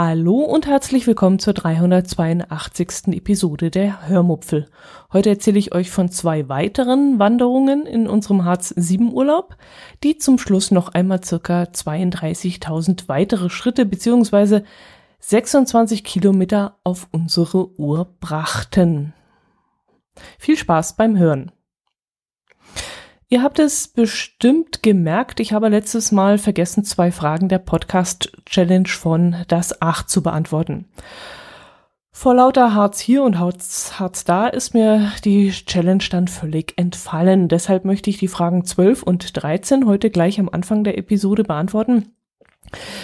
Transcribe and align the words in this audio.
Hallo 0.00 0.44
und 0.44 0.68
herzlich 0.68 1.08
willkommen 1.08 1.40
zur 1.40 1.54
382. 1.54 3.16
Episode 3.16 3.68
der 3.68 4.06
Hörmupfel. 4.08 4.70
Heute 5.12 5.30
erzähle 5.30 5.58
ich 5.58 5.74
euch 5.74 5.90
von 5.90 6.08
zwei 6.08 6.48
weiteren 6.48 7.18
Wanderungen 7.18 7.84
in 7.84 8.06
unserem 8.06 8.44
Harz 8.44 8.68
7 8.68 9.12
Urlaub, 9.12 9.56
die 10.04 10.16
zum 10.16 10.38
Schluss 10.38 10.70
noch 10.70 10.90
einmal 10.90 11.24
circa 11.24 11.64
32.000 11.64 13.08
weitere 13.08 13.50
Schritte 13.50 13.86
bzw. 13.86 14.60
26 15.18 16.04
Kilometer 16.04 16.76
auf 16.84 17.08
unsere 17.10 17.76
Uhr 17.76 18.06
brachten. 18.20 19.14
Viel 20.38 20.56
Spaß 20.56 20.94
beim 20.94 21.18
Hören. 21.18 21.50
Ihr 23.30 23.42
habt 23.42 23.58
es 23.58 23.88
bestimmt 23.88 24.82
gemerkt, 24.82 25.38
ich 25.38 25.52
habe 25.52 25.68
letztes 25.68 26.12
Mal 26.12 26.38
vergessen, 26.38 26.82
zwei 26.82 27.12
Fragen 27.12 27.50
der 27.50 27.58
Podcast-Challenge 27.58 28.88
von 28.88 29.44
Das 29.48 29.82
Acht 29.82 30.08
zu 30.08 30.22
beantworten. 30.22 30.86
Vor 32.10 32.34
lauter 32.34 32.72
Harz 32.72 32.98
hier 32.98 33.22
und 33.22 33.38
Harz, 33.38 33.92
da 34.24 34.46
ist 34.46 34.72
mir 34.72 35.12
die 35.26 35.50
Challenge 35.50 36.04
dann 36.10 36.26
völlig 36.26 36.72
entfallen. 36.78 37.48
Deshalb 37.48 37.84
möchte 37.84 38.08
ich 38.08 38.16
die 38.16 38.28
Fragen 38.28 38.64
12 38.64 39.02
und 39.02 39.42
13 39.42 39.84
heute 39.84 40.08
gleich 40.08 40.40
am 40.40 40.48
Anfang 40.48 40.82
der 40.82 40.96
Episode 40.96 41.44
beantworten, 41.44 42.14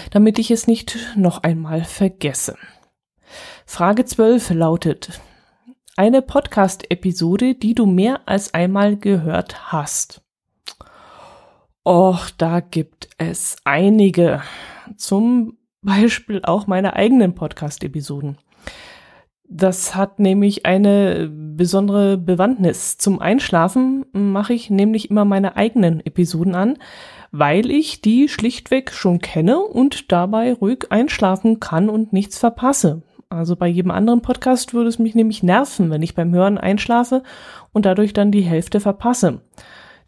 damit 0.09 0.39
ich 0.39 0.49
es 0.49 0.65
nicht 0.65 0.97
noch 1.15 1.43
einmal 1.43 1.83
vergesse. 1.83 2.57
Frage 3.67 4.05
12 4.05 4.49
lautet, 4.49 5.21
eine 5.97 6.21
Podcast-Episode, 6.21 7.55
die 7.55 7.73
du 7.73 7.85
mehr 7.85 8.21
als 8.25 8.53
einmal 8.53 8.97
gehört 8.97 9.71
hast. 9.71 10.21
Och, 11.87 12.29
da 12.37 12.59
gibt 12.59 13.09
es 13.17 13.55
einige. 13.63 14.41
Zum 14.97 15.57
Beispiel 15.81 16.41
auch 16.43 16.67
meine 16.67 16.95
eigenen 16.95 17.33
Podcast-Episoden. 17.33 18.37
Das 19.47 19.95
hat 19.95 20.19
nämlich 20.19 20.65
eine 20.65 21.29
besondere 21.31 22.17
Bewandtnis. 22.17 22.97
Zum 22.97 23.19
Einschlafen 23.19 24.05
mache 24.11 24.53
ich 24.53 24.69
nämlich 24.69 25.11
immer 25.11 25.23
meine 25.23 25.55
eigenen 25.55 26.05
Episoden 26.05 26.55
an, 26.55 26.77
weil 27.31 27.69
ich 27.69 28.01
die 28.01 28.27
schlichtweg 28.27 28.91
schon 28.91 29.19
kenne 29.19 29.59
und 29.59 30.11
dabei 30.11 30.51
ruhig 30.51 30.87
einschlafen 30.89 31.59
kann 31.59 31.89
und 31.89 32.11
nichts 32.11 32.39
verpasse. 32.39 33.03
Also 33.29 33.55
bei 33.55 33.67
jedem 33.67 33.91
anderen 33.91 34.21
Podcast 34.21 34.73
würde 34.73 34.89
es 34.89 34.99
mich 34.99 35.15
nämlich 35.15 35.43
nerven, 35.43 35.89
wenn 35.89 36.01
ich 36.01 36.15
beim 36.15 36.33
Hören 36.33 36.57
einschlafe 36.57 37.23
und 37.73 37.85
dadurch 37.85 38.13
dann 38.13 38.31
die 38.31 38.41
Hälfte 38.41 38.79
verpasse. 38.79 39.41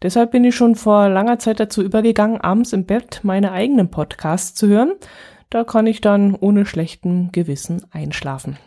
Deshalb 0.02 0.30
bin 0.30 0.44
ich 0.44 0.54
schon 0.54 0.76
vor 0.76 1.08
langer 1.08 1.38
Zeit 1.38 1.58
dazu 1.58 1.82
übergegangen, 1.82 2.40
abends 2.40 2.72
im 2.72 2.84
Bett 2.84 3.20
meine 3.24 3.50
eigenen 3.50 3.90
Podcasts 3.90 4.54
zu 4.54 4.68
hören. 4.68 4.92
Da 5.50 5.64
kann 5.64 5.86
ich 5.86 6.00
dann 6.00 6.34
ohne 6.36 6.66
schlechten 6.66 7.32
Gewissen 7.32 7.84
einschlafen. 7.90 8.58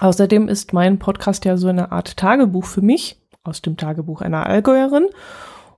Außerdem 0.00 0.48
ist 0.48 0.72
mein 0.72 0.98
Podcast 0.98 1.44
ja 1.44 1.56
so 1.56 1.68
eine 1.68 1.90
Art 1.90 2.16
Tagebuch 2.16 2.66
für 2.66 2.82
mich, 2.82 3.20
aus 3.42 3.62
dem 3.62 3.76
Tagebuch 3.76 4.20
einer 4.20 4.46
Allgäuerin. 4.46 5.06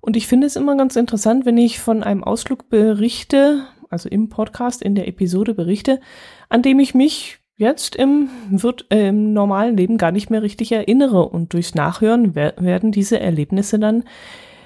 Und 0.00 0.16
ich 0.16 0.26
finde 0.26 0.46
es 0.46 0.56
immer 0.56 0.76
ganz 0.76 0.96
interessant, 0.96 1.46
wenn 1.46 1.58
ich 1.58 1.78
von 1.78 2.02
einem 2.02 2.24
Ausflug 2.24 2.68
berichte, 2.68 3.66
also 3.90 4.08
im 4.08 4.28
Podcast, 4.28 4.82
in 4.82 4.94
der 4.94 5.08
Episode 5.08 5.54
berichte, 5.54 6.00
an 6.48 6.62
dem 6.62 6.80
ich 6.80 6.94
mich 6.94 7.39
jetzt 7.60 7.94
im, 7.94 8.30
wird, 8.50 8.86
äh, 8.90 9.08
im 9.08 9.34
normalen 9.34 9.76
Leben 9.76 9.98
gar 9.98 10.12
nicht 10.12 10.30
mehr 10.30 10.42
richtig 10.42 10.72
erinnere. 10.72 11.28
Und 11.28 11.52
durchs 11.52 11.74
Nachhören 11.74 12.34
werden 12.34 12.90
diese 12.90 13.20
Erlebnisse 13.20 13.78
dann 13.78 14.04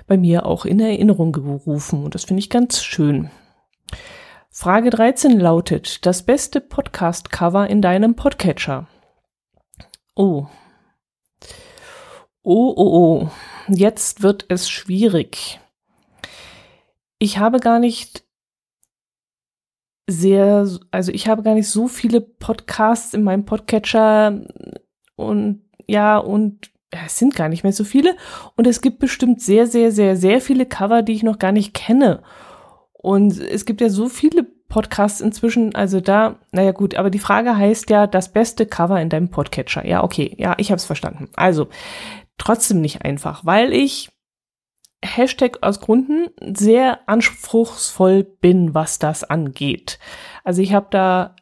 bei 0.06 0.16
mir 0.16 0.47
auch 0.47 0.65
in 0.65 0.78
Erinnerung 0.78 1.32
gerufen. 1.32 2.05
Und 2.05 2.15
das 2.15 2.25
finde 2.25 2.38
ich 2.41 2.50
ganz 2.50 2.82
schön. 2.82 3.31
Frage 4.50 4.91
13 4.91 5.41
lautet, 5.41 6.06
das 6.06 6.22
beste 6.22 6.60
Podcast-Cover 6.60 7.69
in 7.69 7.82
deinem 7.82 8.15
Podcatcher. 8.15 8.87
Oh. 10.15 10.47
Oh, 12.44 12.75
oh, 12.76 12.76
oh. 12.76 13.31
Jetzt 13.66 14.22
wird 14.22 14.44
es 14.49 14.71
schwierig. 14.71 15.59
Ich 17.19 17.38
habe 17.38 17.59
gar 17.59 17.81
nicht 17.81 18.22
sehr, 20.07 20.69
also 20.91 21.13
ich 21.13 21.29
habe 21.29 21.43
gar 21.43 21.55
nicht 21.55 21.69
so 21.69 21.89
viele 21.89 22.21
Podcasts 22.21 23.15
in 23.15 23.23
meinem 23.23 23.45
Podcatcher 23.45 24.43
und 25.17 25.63
ja, 25.87 26.19
und 26.19 26.71
ja, 26.93 27.01
es 27.07 27.19
sind 27.19 27.35
gar 27.35 27.49
nicht 27.49 27.65
mehr 27.65 27.73
so 27.73 27.85
viele. 27.85 28.17
Und 28.57 28.67
es 28.67 28.81
gibt 28.81 28.99
bestimmt 29.01 29.41
sehr, 29.41 29.67
sehr, 29.67 29.91
sehr, 29.91 30.17
sehr 30.17 30.41
viele 30.41 30.67
Cover, 30.67 31.03
die 31.03 31.13
ich 31.13 31.23
noch 31.23 31.39
gar 31.39 31.53
nicht 31.53 31.75
kenne. 31.75 32.23
Und 32.93 33.39
es 33.39 33.65
gibt 33.65 33.81
ja 33.81 33.89
so 33.89 34.09
viele 34.09 34.45
Podcasts 34.69 35.21
inzwischen, 35.21 35.75
also 35.75 36.01
da, 36.01 36.37
naja 36.53 36.73
gut, 36.73 36.95
aber 36.95 37.11
die 37.11 37.19
Frage 37.19 37.57
heißt 37.57 37.91
ja, 37.91 38.07
das 38.07 38.33
beste 38.33 38.67
Cover 38.67 39.01
in 39.01 39.09
deinem 39.09 39.29
Podcatcher. 39.29 39.87
Ja, 39.87 40.03
okay, 40.03 40.35
ja, 40.39 40.55
ich 40.59 40.71
habe 40.71 40.79
es 40.79 40.85
verstanden. 40.85 41.29
Also, 41.37 41.69
trotzdem 42.39 42.81
nicht 42.81 43.05
einfach, 43.05 43.45
weil 43.45 43.73
ich 43.73 44.11
Hashtag 45.05 45.59
aus 45.63 45.81
Gründen 45.81 46.31
sehr 46.57 47.01
anspruchsvoll 47.07 48.25
bin, 48.25 48.75
was 48.75 48.99
das 48.99 49.25
angeht. 49.25 49.99
Also 50.43 50.63
ich 50.63 50.73
habe 50.73 50.87
da 50.91 51.37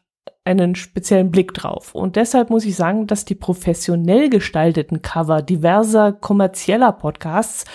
einen 0.45 0.75
speziellen 0.75 1.31
Blick 1.31 1.53
drauf. 1.53 1.95
Und 1.95 2.15
deshalb 2.15 2.49
muss 2.49 2.65
ich 2.65 2.75
sagen, 2.75 3.07
dass 3.07 3.25
die 3.25 3.35
professionell 3.35 4.29
gestalteten 4.29 5.01
Cover 5.01 5.41
diverser 5.41 6.11
kommerzieller 6.11 6.91
Podcasts 6.91 7.65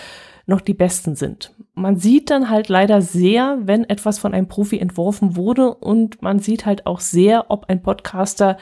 noch 0.46 0.60
die 0.60 0.74
besten 0.74 1.14
sind. 1.14 1.54
Man 1.74 1.96
sieht 1.96 2.30
dann 2.30 2.50
halt 2.50 2.68
leider 2.68 3.02
sehr, 3.02 3.58
wenn 3.62 3.84
etwas 3.84 4.18
von 4.18 4.34
einem 4.34 4.48
Profi 4.48 4.78
entworfen 4.78 5.36
wurde 5.36 5.74
und 5.74 6.22
man 6.22 6.38
sieht 6.40 6.66
halt 6.66 6.86
auch 6.86 7.00
sehr, 7.00 7.50
ob 7.50 7.68
ein 7.68 7.82
Podcaster 7.82 8.56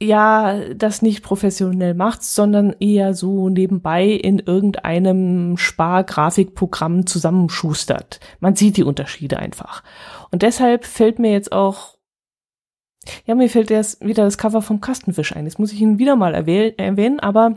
ja 0.00 0.60
das 0.74 1.02
nicht 1.02 1.22
professionell 1.22 1.94
macht, 1.94 2.22
sondern 2.22 2.74
eher 2.78 3.14
so 3.14 3.48
nebenbei 3.48 4.06
in 4.06 4.38
irgendeinem 4.38 5.56
Spargrafikprogramm 5.56 7.06
zusammenschustert. 7.06 8.20
Man 8.40 8.54
sieht 8.54 8.76
die 8.76 8.84
Unterschiede 8.84 9.38
einfach. 9.38 9.82
Und 10.30 10.42
deshalb 10.42 10.84
fällt 10.84 11.18
mir 11.18 11.32
jetzt 11.32 11.52
auch 11.52 11.98
ja, 13.24 13.34
mir 13.34 13.48
fällt 13.48 13.70
erst 13.70 14.04
wieder 14.04 14.24
das 14.24 14.36
Cover 14.36 14.60
vom 14.60 14.80
Kastenfisch 14.80 15.34
ein. 15.34 15.44
Jetzt 15.44 15.58
muss 15.58 15.72
ich 15.72 15.80
ihn 15.80 15.98
wieder 15.98 16.16
mal 16.16 16.34
erwähnen, 16.34 17.20
aber 17.20 17.54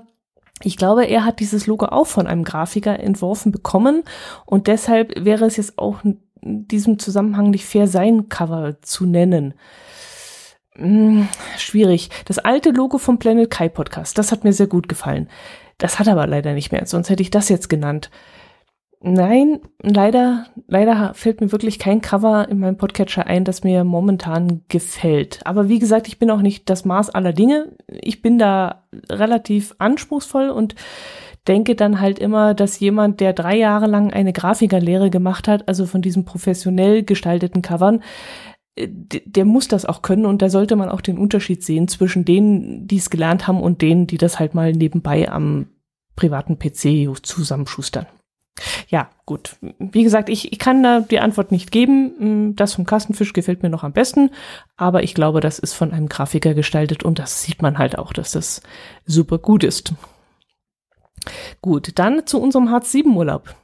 ich 0.63 0.78
glaube, 0.78 1.06
er 1.06 1.25
hat 1.25 1.40
dieses 1.40 1.68
Logo 1.68 1.88
auch 1.88 2.08
von 2.08 2.28
einem 2.28 2.44
Grafiker 2.44 3.00
entworfen 3.00 3.52
bekommen 3.52 4.03
und 4.46 4.68
deshalb 4.68 5.25
wäre 5.25 5.46
es 5.46 5.58
jetzt 5.58 5.78
auch 5.78 6.03
in 6.03 6.22
diesem 6.41 7.00
Zusammenhang 7.00 7.50
nicht 7.50 7.66
fair, 7.66 7.88
sein 7.88 8.29
Cover 8.29 8.81
zu 8.81 9.06
nennen. 9.06 9.53
Hm, 10.75 11.27
schwierig. 11.57 12.09
Das 12.25 12.39
alte 12.39 12.71
Logo 12.71 12.97
vom 12.97 13.19
Planet 13.19 13.49
Kai 13.49 13.69
Podcast, 13.69 14.17
das 14.17 14.31
hat 14.31 14.43
mir 14.43 14.53
sehr 14.53 14.67
gut 14.67 14.87
gefallen. 14.87 15.29
Das 15.77 15.99
hat 15.99 16.07
aber 16.07 16.27
leider 16.27 16.53
nicht 16.53 16.71
mehr, 16.71 16.85
sonst 16.85 17.09
hätte 17.09 17.23
ich 17.23 17.31
das 17.31 17.49
jetzt 17.49 17.69
genannt. 17.69 18.09
Nein, 19.03 19.61
leider, 19.81 20.45
leider 20.67 21.15
fällt 21.15 21.41
mir 21.41 21.51
wirklich 21.51 21.79
kein 21.79 22.01
Cover 22.01 22.47
in 22.49 22.59
meinem 22.59 22.77
Podcatcher 22.77 23.25
ein, 23.25 23.43
das 23.43 23.63
mir 23.63 23.83
momentan 23.83 24.61
gefällt. 24.67 25.39
Aber 25.43 25.67
wie 25.69 25.79
gesagt, 25.79 26.07
ich 26.07 26.19
bin 26.19 26.29
auch 26.29 26.41
nicht 26.41 26.69
das 26.69 26.85
Maß 26.85 27.09
aller 27.09 27.33
Dinge. 27.33 27.75
Ich 27.87 28.21
bin 28.21 28.37
da 28.37 28.83
relativ 29.09 29.73
anspruchsvoll 29.79 30.51
und 30.51 30.75
denke 31.47 31.75
dann 31.75 31.99
halt 31.99 32.19
immer, 32.19 32.53
dass 32.53 32.79
jemand, 32.79 33.19
der 33.19 33.34
drei 33.34 33.57
Jahre 33.57 33.87
lang 33.87 34.13
eine 34.13 34.34
Grafikerlehre 34.34 35.09
gemacht 35.09 35.47
hat, 35.47 35.67
also 35.67 35.87
von 35.87 36.03
diesen 36.03 36.23
professionell 36.23 37.01
gestalteten 37.01 37.63
Covern, 37.63 38.03
der 38.78 39.46
muss 39.46 39.68
das 39.68 39.85
auch 39.85 40.02
können 40.02 40.26
und 40.26 40.41
da 40.41 40.50
sollte 40.50 40.76
man 40.76 40.90
auch 40.90 41.02
den 41.02 41.18
Unterschied 41.18 41.64
sehen 41.64 41.88
zwischen 41.88 42.23
denen, 42.26 42.88
die 42.88 42.97
es 42.97 43.09
gelernt 43.09 43.47
haben 43.47 43.62
und 43.62 43.82
denen, 43.82 44.08
die 44.08 44.18
das 44.18 44.40
halt 44.40 44.56
mal 44.56 44.72
nebenbei 44.72 45.29
am 45.29 45.68
privaten 46.16 46.58
PC 46.58 47.18
zusammenschustern. 47.22 48.08
Ja, 48.88 49.09
gut. 49.26 49.56
Wie 49.79 50.03
gesagt, 50.03 50.29
ich, 50.29 50.52
ich 50.52 50.59
kann 50.59 50.84
da 50.84 51.00
die 51.00 51.20
Antwort 51.20 51.52
nicht 51.52 51.72
geben. 51.72 52.50
Mm, 52.50 52.56
das 52.56 52.73
vom 52.73 52.85
Kastenfisch 52.85 53.34
gefällt 53.34 53.64
mir 53.64 53.70
noch 53.70 53.84
am 53.84 53.94
besten, 53.94 54.29
aber 54.76 55.03
ich 55.03 55.14
glaube, 55.14 55.40
das 55.40 55.58
ist 55.58 55.73
von 55.73 55.91
einem 55.91 56.09
Grafiker 56.09 56.53
gestaltet 56.53 57.03
und 57.03 57.18
das 57.18 57.41
sieht 57.41 57.62
man 57.62 57.78
halt 57.78 57.97
auch, 57.97 58.14
dass 58.14 58.32
das 58.32 58.62
super 59.06 59.38
gut 59.38 59.64
ist. 59.64 59.94
Gut, 61.62 61.91
dann 61.96 62.26
zu 62.26 62.41
unserem 62.41 62.70
Hartz-7-Urlaub. 62.70 63.56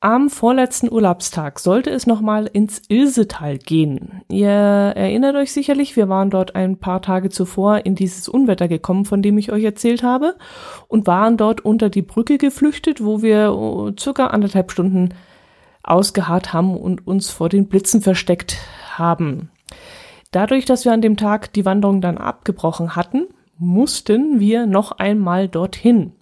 Am 0.00 0.28
vorletzten 0.28 0.92
Urlaubstag 0.92 1.58
sollte 1.58 1.88
es 1.90 2.06
nochmal 2.06 2.50
ins 2.52 2.82
Ilsetal 2.88 3.56
gehen. 3.56 4.20
Ihr 4.28 4.50
erinnert 4.50 5.36
euch 5.36 5.52
sicherlich, 5.52 5.96
wir 5.96 6.10
waren 6.10 6.28
dort 6.28 6.54
ein 6.54 6.76
paar 6.76 7.00
Tage 7.00 7.30
zuvor 7.30 7.86
in 7.86 7.94
dieses 7.94 8.28
Unwetter 8.28 8.68
gekommen, 8.68 9.06
von 9.06 9.22
dem 9.22 9.38
ich 9.38 9.52
euch 9.52 9.64
erzählt 9.64 10.02
habe, 10.02 10.36
und 10.88 11.06
waren 11.06 11.38
dort 11.38 11.64
unter 11.64 11.88
die 11.88 12.02
Brücke 12.02 12.36
geflüchtet, 12.36 13.02
wo 13.02 13.22
wir 13.22 13.54
oh, 13.54 13.90
circa 13.98 14.26
anderthalb 14.26 14.70
Stunden 14.70 15.14
ausgeharrt 15.82 16.52
haben 16.52 16.76
und 16.76 17.06
uns 17.06 17.30
vor 17.30 17.48
den 17.48 17.66
Blitzen 17.66 18.02
versteckt 18.02 18.58
haben. 18.90 19.50
Dadurch, 20.30 20.66
dass 20.66 20.84
wir 20.84 20.92
an 20.92 21.00
dem 21.00 21.16
Tag 21.16 21.54
die 21.54 21.64
Wanderung 21.64 22.02
dann 22.02 22.18
abgebrochen 22.18 22.96
hatten, 22.96 23.28
mussten 23.58 24.40
wir 24.40 24.66
noch 24.66 24.92
einmal 24.92 25.48
dorthin. 25.48 26.12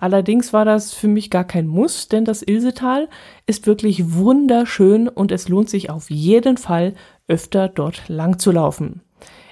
Allerdings 0.00 0.54
war 0.54 0.64
das 0.64 0.94
für 0.94 1.08
mich 1.08 1.28
gar 1.28 1.44
kein 1.44 1.66
Muss, 1.66 2.08
denn 2.08 2.24
das 2.24 2.42
Ilsetal 2.42 3.08
ist 3.46 3.66
wirklich 3.66 4.14
wunderschön 4.14 5.08
und 5.08 5.30
es 5.30 5.48
lohnt 5.48 5.68
sich 5.68 5.90
auf 5.90 6.10
jeden 6.10 6.56
Fall 6.56 6.94
öfter 7.28 7.68
dort 7.68 8.08
lang 8.08 8.38
zu 8.38 8.50
laufen. 8.50 9.02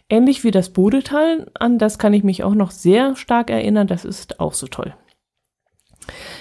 Ähnlich 0.09 0.45
wie 0.45 0.51
das 0.51 0.71
Bodetal, 0.71 1.51
an 1.53 1.79
das 1.79 1.99
kann 1.99 2.15
ich 2.15 2.25
mich 2.25 2.43
auch 2.43 2.55
noch 2.55 2.71
sehr 2.71 3.15
stark 3.15 3.51
erinnern, 3.51 3.87
das 3.87 4.07
ist 4.07 4.41
auch 4.41 4.55
so 4.55 4.67
toll. 4.67 4.95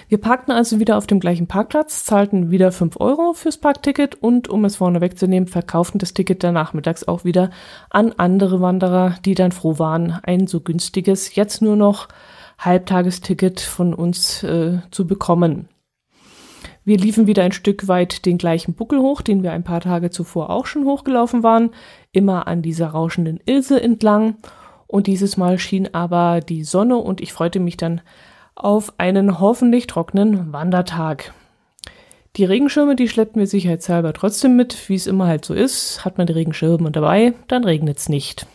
Wir 0.08 0.20
parkten 0.20 0.54
also 0.54 0.80
wieder 0.80 0.98
auf 0.98 1.06
dem 1.06 1.20
gleichen 1.20 1.48
Parkplatz, 1.48 2.06
zahlten 2.06 2.50
wieder 2.50 2.72
5 2.72 3.02
Euro 3.02 3.34
fürs 3.34 3.58
Parkticket 3.58 4.16
und, 4.16 4.48
um 4.48 4.64
es 4.64 4.78
vorne 4.78 5.02
wegzunehmen, 5.02 5.50
verkauften 5.50 6.00
das 6.00 6.14
Ticket 6.14 6.46
dann 6.46 6.54
nachmittags 6.54 7.06
auch 7.06 7.26
wieder 7.26 7.50
an 7.90 8.14
andere 8.16 8.62
Wanderer, 8.62 9.16
die 9.26 9.36
dann 9.36 9.52
froh 9.52 9.80
waren, 9.80 10.18
ein 10.24 10.48
so 10.48 10.62
günstiges, 10.62 11.36
jetzt 11.36 11.62
nur 11.62 11.76
noch 11.76 12.08
Halbtagesticket 12.58 13.60
von 13.60 13.94
uns 13.94 14.44
äh, 14.44 14.80
zu 14.92 15.08
bekommen. 15.08 15.70
Wir 16.84 16.98
liefen 16.98 17.28
wieder 17.28 17.44
ein 17.44 17.52
Stück 17.52 17.88
weit 17.90 18.26
den 18.26 18.38
gleichen 18.38 18.74
Buckel 18.74 19.00
hoch, 19.00 19.22
den 19.22 19.44
wir 19.44 19.52
ein 19.52 19.64
paar 19.64 19.82
Tage 19.82 20.10
zuvor 20.10 20.50
auch 20.50 20.66
schon 20.66 20.86
hochgelaufen 20.86 21.44
waren, 21.44 21.72
immer 22.14 22.48
an 22.48 22.62
dieser 22.62 22.88
rauschenden 22.88 23.42
Ilse 23.46 23.82
entlang. 23.82 24.38
Und 24.88 25.08
dieses 25.08 25.36
Mal 25.36 25.60
schien 25.60 25.94
aber 25.94 26.40
die 26.40 26.64
Sonne 26.64 26.96
und 26.96 27.20
ich 27.20 27.34
freute 27.34 27.60
mich 27.60 27.76
dann 27.76 28.02
auf 28.56 28.94
einen 28.98 29.40
hoffentlich 29.40 29.88
trockenen 29.88 30.54
Wandertag. 30.54 31.34
Die 32.38 32.46
Regenschirme, 32.46 32.96
die 32.96 33.10
schleppten 33.10 33.40
wir 33.40 33.48
sicherheitshalber 33.48 34.14
trotzdem 34.14 34.56
mit, 34.56 34.90
wie 34.90 34.96
es 34.96 35.08
immer 35.08 35.28
halt 35.28 35.44
so 35.44 35.54
ist. 35.54 36.06
Hat 36.06 36.18
man 36.18 36.28
die 36.28 36.34
Regenschirme 36.34 36.92
dabei, 36.92 37.34
dann 37.48 37.64
regnet's 37.64 38.10
nicht. 38.10 38.48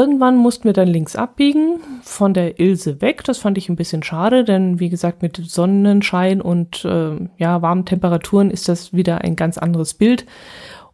Irgendwann 0.00 0.38
mussten 0.38 0.64
wir 0.64 0.72
dann 0.72 0.88
links 0.88 1.14
abbiegen, 1.14 1.78
von 2.00 2.32
der 2.32 2.58
Ilse 2.58 3.02
weg. 3.02 3.22
Das 3.24 3.36
fand 3.36 3.58
ich 3.58 3.68
ein 3.68 3.76
bisschen 3.76 4.02
schade, 4.02 4.44
denn 4.44 4.80
wie 4.80 4.88
gesagt, 4.88 5.20
mit 5.20 5.36
Sonnenschein 5.36 6.40
und 6.40 6.86
äh, 6.86 7.28
ja, 7.36 7.60
warmen 7.60 7.84
Temperaturen 7.84 8.50
ist 8.50 8.66
das 8.70 8.94
wieder 8.94 9.20
ein 9.20 9.36
ganz 9.36 9.58
anderes 9.58 9.92
Bild. 9.92 10.24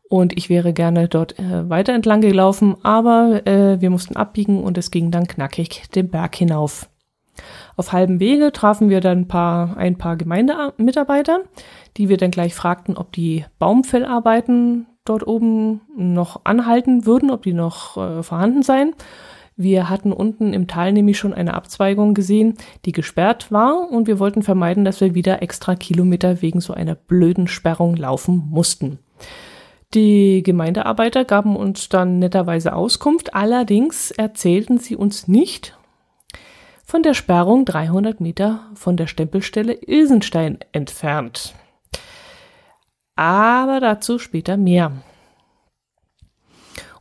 Und 0.09 0.37
ich 0.37 0.49
wäre 0.49 0.73
gerne 0.73 1.07
dort 1.07 1.39
äh, 1.39 1.71
weiter 1.71 1.93
entlang 1.93 2.21
gelaufen, 2.21 2.75
aber 2.83 3.47
äh, 3.47 3.81
wir 3.81 3.91
mussten 3.91 4.17
abbiegen 4.17 4.61
und 4.65 4.77
es 4.77 4.91
ging 4.91 5.13
dann 5.13 5.29
knackig 5.29 5.85
den 5.95 6.09
Berg 6.09 6.35
hinauf. 6.35 6.89
Auf 7.77 7.93
halbem 7.93 8.19
Wege 8.19 8.51
trafen 8.51 8.91
wir 8.91 9.01
dann 9.01 9.19
ein 9.19 9.29
paar, 9.29 9.77
ein 9.77 9.99
paar 9.99 10.17
Gemeindemitarbeiter, 10.17 11.43
die 11.97 12.09
wir 12.09 12.17
dann 12.17 12.33
gleich 12.33 12.57
fragten, 12.57 12.97
ob 12.97 13.13
die 13.13 13.45
Baumfellarbeiten 13.61 14.89
dort 15.09 15.27
oben 15.27 15.81
noch 15.97 16.41
anhalten 16.45 17.07
würden, 17.07 17.31
ob 17.31 17.43
die 17.43 17.53
noch 17.53 17.97
äh, 17.97 18.23
vorhanden 18.23 18.63
seien. 18.63 18.95
Wir 19.57 19.89
hatten 19.89 20.13
unten 20.13 20.53
im 20.53 20.67
Tal 20.67 20.93
nämlich 20.93 21.19
schon 21.19 21.33
eine 21.33 21.55
Abzweigung 21.55 22.13
gesehen, 22.13 22.55
die 22.85 22.93
gesperrt 22.93 23.51
war 23.51 23.91
und 23.91 24.07
wir 24.07 24.19
wollten 24.19 24.43
vermeiden, 24.43 24.85
dass 24.85 25.01
wir 25.01 25.15
wieder 25.15 25.41
extra 25.43 25.77
Kilometer 25.77 26.43
wegen 26.43 26.61
so 26.61 26.75
einer 26.75 26.95
blöden 26.95 27.49
Sperrung 27.49 27.97
laufen 27.97 28.49
mussten. 28.51 28.99
Die 29.95 30.43
Gemeindearbeiter 30.43 31.25
gaben 31.25 31.57
uns 31.57 31.89
dann 31.89 32.19
netterweise 32.19 32.75
Auskunft, 32.75 33.35
allerdings 33.35 34.11
erzählten 34.11 34.79
sie 34.79 34.95
uns 34.95 35.27
nicht 35.27 35.79
von 36.85 37.03
der 37.03 37.15
Sperrung 37.15 37.65
300 37.65 38.21
Meter 38.21 38.61
von 38.75 38.97
der 38.97 39.07
Stempelstelle 39.07 39.73
Ilsenstein 39.73 40.59
entfernt 40.73 41.55
aber 43.17 43.81
dazu 43.81 44.19
später 44.19 44.57
mehr. 44.57 44.93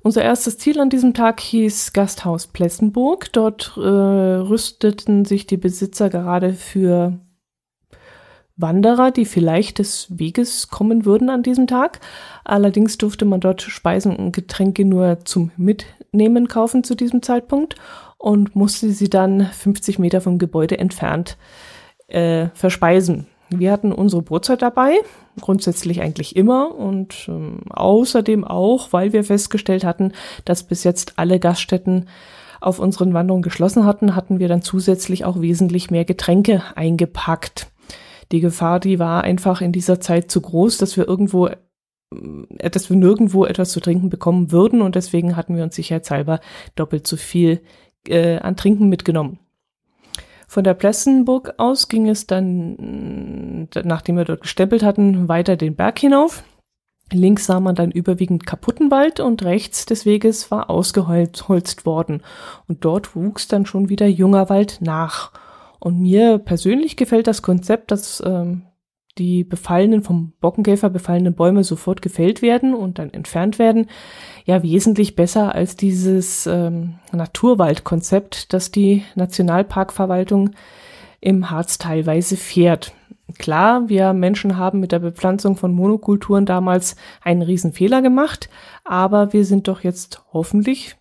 Unser 0.01 0.23
erstes 0.23 0.57
Ziel 0.59 0.79
an 0.79 0.91
diesem 0.91 1.13
Tag 1.13 1.39
hieß 1.39 1.91
Gasthaus 1.91 2.47
Plessenburg. 2.47 3.33
Dort 3.33 3.73
äh, 3.75 3.81
rüsteten 3.81 5.25
sich 5.25 5.47
die 5.47 5.57
Besitzer 5.57 6.09
gerade 6.09 6.53
für 6.53 7.19
Wanderer, 8.56 9.12
die 9.12 9.25
vielleicht 9.25 9.79
des 9.79 10.07
Weges 10.17 10.69
kommen 10.69 11.06
würden 11.06 11.29
an 11.29 11.44
diesem 11.44 11.67
Tag. 11.67 12.00
Allerdings 12.44 12.97
durfte 12.97 13.25
man 13.25 13.41
dort 13.41 13.63
Speisen 13.63 14.15
und 14.15 14.31
Getränke 14.31 14.85
nur 14.85 15.25
zum 15.25 15.51
Mitnehmen 15.57 16.47
kaufen 16.47 16.83
zu 16.83 16.95
diesem 16.95 17.21
Zeitpunkt 17.21 17.75
und 18.18 18.56
musste 18.56 18.91
sie 18.91 19.09
dann 19.09 19.47
50 19.47 20.00
Meter 20.00 20.21
vom 20.21 20.38
Gebäude 20.38 20.77
entfernt 20.77 21.35
äh, 22.07 22.47
verspeisen. 22.53 23.27
Wir 23.60 23.72
hatten 23.72 23.92
unsere 23.92 24.22
Brotzeit 24.22 24.62
dabei, 24.62 24.96
grundsätzlich 25.40 26.02
eigentlich 26.02 26.36
immer 26.36 26.75
und 26.75 27.25
ähm, 27.28 27.62
außerdem 27.69 28.44
auch, 28.44 28.94
weil 28.94 29.13
wir 29.13 29.24
festgestellt 29.24 29.84
hatten, 29.84 30.12
dass 30.46 30.63
bis 30.63 30.84
jetzt 30.84 31.18
alle 31.18 31.40
Gaststätten 31.40 32.07
auf 32.62 32.80
unseren 32.80 33.13
Wanderungen 33.13 33.44
geschlossen 33.44 33.86
hatten, 33.86 34.16
hatten 34.16 34.40
wir 34.40 34.48
dann 34.48 34.62
zusätzlich 34.62 35.25
auch 35.25 35.42
wesentlich 35.42 35.92
mehr 35.92 36.06
Getränke 36.06 36.63
eingepackt. 36.75 37.68
Die 38.31 38.40
Gefahr, 38.40 38.80
die 38.80 38.98
war 38.98 39.24
einfach 39.24 39.62
in 39.62 39.72
dieser 39.72 40.00
Zeit 40.00 40.31
zu 40.31 40.42
groß, 40.42 40.78
dass 40.78 40.98
wir 40.98 41.07
irgendwo 41.07 41.48
äh, 41.48 41.57
dass 42.72 42.90
wir 42.90 42.98
nirgendwo 42.98 43.46
etwas 43.46 43.72
zu 43.72 43.80
trinken 43.80 44.10
bekommen 44.10 44.52
würden 44.52 44.81
und 44.81 44.96
deswegen 44.96 45.36
hatten 45.36 45.56
wir 45.56 45.63
uns 45.63 45.75
sicherheitshalber 45.75 46.40
doppelt 46.75 47.07
so 47.07 47.18
viel 47.18 47.62
äh, 48.07 48.38
an 48.38 48.56
Trinken 48.56 48.90
mitgenommen. 48.90 49.40
Von 50.47 50.63
der 50.63 50.74
Plessenburg 50.74 51.56
aus 51.57 51.88
ging 51.88 52.07
es 52.07 52.27
dann, 52.27 53.68
nachdem 53.83 54.18
wir 54.18 54.25
dort 54.25 54.42
gestempelt 54.42 54.83
hatten, 54.83 55.27
weiter 55.27 55.56
den 55.56 55.75
Berg 55.75 56.00
hinauf. 56.00 56.44
Links 57.12 57.45
sah 57.45 57.59
man 57.59 57.75
dann 57.75 57.92
überwiegend 57.92 58.45
kaputten 58.47 58.89
Wald 58.89 59.19
und 59.19 59.44
rechts 59.44 59.86
des 59.86 60.06
Weges 60.06 60.50
war 60.50 60.69
ausgeholzt 60.69 61.86
worden. 61.86 62.21
Und 62.68 62.83
dort 62.83 63.15
wuchs 63.15 63.47
dann 63.47 63.65
schon 63.65 63.89
wieder 63.89 64.07
junger 64.07 64.50
Wald 64.50 64.80
nach. 64.81 65.31
Und 65.80 66.00
mir 66.00 66.39
persönlich 66.39 66.97
gefällt 66.97 67.27
das 67.27 67.44
Konzept, 67.44 67.92
dass 67.92 68.24
ähm, 68.25 68.63
die 69.17 69.44
befallenen, 69.44 70.03
vom 70.03 70.33
Bockenkäfer 70.41 70.89
befallenen 70.89 71.35
Bäume 71.35 71.63
sofort 71.63 72.01
gefällt 72.01 72.41
werden 72.41 72.73
und 72.73 73.00
dann 73.00 73.13
entfernt 73.13 73.59
werden, 73.59 73.88
ja 74.45 74.62
wesentlich 74.62 75.15
besser 75.15 75.56
als 75.56 75.75
dieses 75.75 76.47
ähm, 76.47 76.95
Naturwaldkonzept, 77.12 78.53
das 78.53 78.71
die 78.71 79.03
Nationalparkverwaltung 79.15 80.51
im 81.21 81.50
Harz 81.50 81.77
teilweise 81.77 82.35
fährt. 82.35 82.94
Klar, 83.40 83.90
wir 83.90 84.13
Menschen 84.13 84.57
haben 84.57 84.80
mit 84.80 84.92
der 84.92 84.99
Bepflanzung 84.99 85.56
von 85.56 85.73
Monokulturen 85.73 86.45
damals 86.45 86.95
einen 87.23 87.42
Riesenfehler 87.42 88.01
gemacht, 88.01 88.49
aber 88.83 89.33
wir 89.33 89.45
sind 89.45 89.68
doch 89.68 89.81
jetzt 89.81 90.21
hoffentlich, 90.31 90.95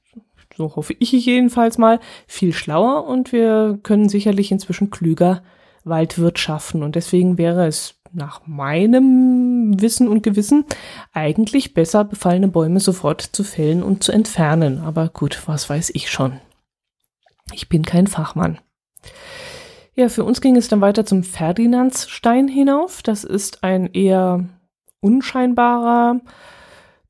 so 0.56 0.74
hoffe 0.76 0.94
ich 0.98 1.12
jedenfalls 1.12 1.78
mal, 1.78 2.00
viel 2.26 2.52
schlauer 2.52 3.06
und 3.06 3.32
wir 3.32 3.78
können 3.82 4.08
sicherlich 4.08 4.50
inzwischen 4.52 4.90
klüger 4.90 5.42
Waldwirtschaften. 5.84 6.82
Und 6.82 6.94
deswegen 6.94 7.36
wäre 7.36 7.66
es 7.66 8.00
nach 8.14 8.46
meinem 8.46 9.80
Wissen 9.80 10.08
und 10.08 10.22
Gewissen 10.22 10.64
eigentlich 11.12 11.74
besser, 11.74 12.04
befallene 12.04 12.48
Bäume 12.48 12.80
sofort 12.80 13.22
zu 13.22 13.44
fällen 13.44 13.82
und 13.82 14.02
zu 14.02 14.12
entfernen. 14.12 14.78
Aber 14.78 15.08
gut, 15.08 15.42
was 15.46 15.68
weiß 15.68 15.90
ich 15.94 16.10
schon. 16.10 16.40
Ich 17.52 17.68
bin 17.68 17.84
kein 17.84 18.06
Fachmann. 18.06 18.58
Ja, 19.94 20.08
für 20.08 20.24
uns 20.24 20.40
ging 20.40 20.56
es 20.56 20.68
dann 20.68 20.80
weiter 20.80 21.06
zum 21.06 21.22
Ferdinandsstein 21.22 22.48
hinauf. 22.48 23.02
Das 23.02 23.22
ist 23.22 23.62
ein 23.62 23.86
eher 23.92 24.44
unscheinbarer, 25.00 26.20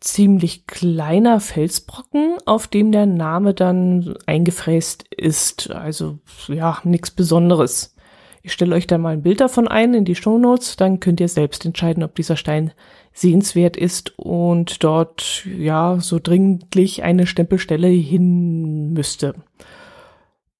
ziemlich 0.00 0.66
kleiner 0.66 1.40
Felsbrocken, 1.40 2.36
auf 2.44 2.66
dem 2.68 2.92
der 2.92 3.06
Name 3.06 3.54
dann 3.54 4.16
eingefräst 4.26 5.04
ist. 5.14 5.70
Also 5.70 6.18
ja, 6.48 6.78
nichts 6.84 7.10
Besonderes. 7.10 7.93
Ich 8.46 8.52
stelle 8.52 8.74
euch 8.74 8.86
da 8.86 8.98
mal 8.98 9.14
ein 9.14 9.22
Bild 9.22 9.40
davon 9.40 9.68
ein 9.68 9.94
in 9.94 10.04
die 10.04 10.14
Show 10.14 10.36
Notes, 10.36 10.76
dann 10.76 11.00
könnt 11.00 11.18
ihr 11.18 11.28
selbst 11.28 11.64
entscheiden, 11.64 12.02
ob 12.02 12.14
dieser 12.14 12.36
Stein 12.36 12.72
sehenswert 13.14 13.74
ist 13.74 14.18
und 14.18 14.84
dort 14.84 15.46
ja 15.46 15.96
so 15.98 16.18
dringlich 16.22 17.02
eine 17.02 17.26
Stempelstelle 17.26 17.88
hin 17.88 18.92
müsste. 18.92 19.34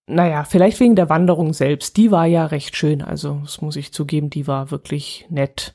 Naja, 0.07 0.45
vielleicht 0.45 0.81
wegen 0.81 0.97
der 0.97 1.11
Wanderung 1.11 1.53
selbst. 1.53 1.99
Die 1.99 2.11
war 2.11 2.25
ja 2.25 2.47
recht 2.47 2.75
schön. 2.75 3.03
Also, 3.03 3.41
das 3.43 3.61
muss 3.61 3.77
ich 3.77 3.93
zugeben, 3.93 4.31
die 4.31 4.47
war 4.47 4.71
wirklich 4.71 5.27
nett. 5.29 5.75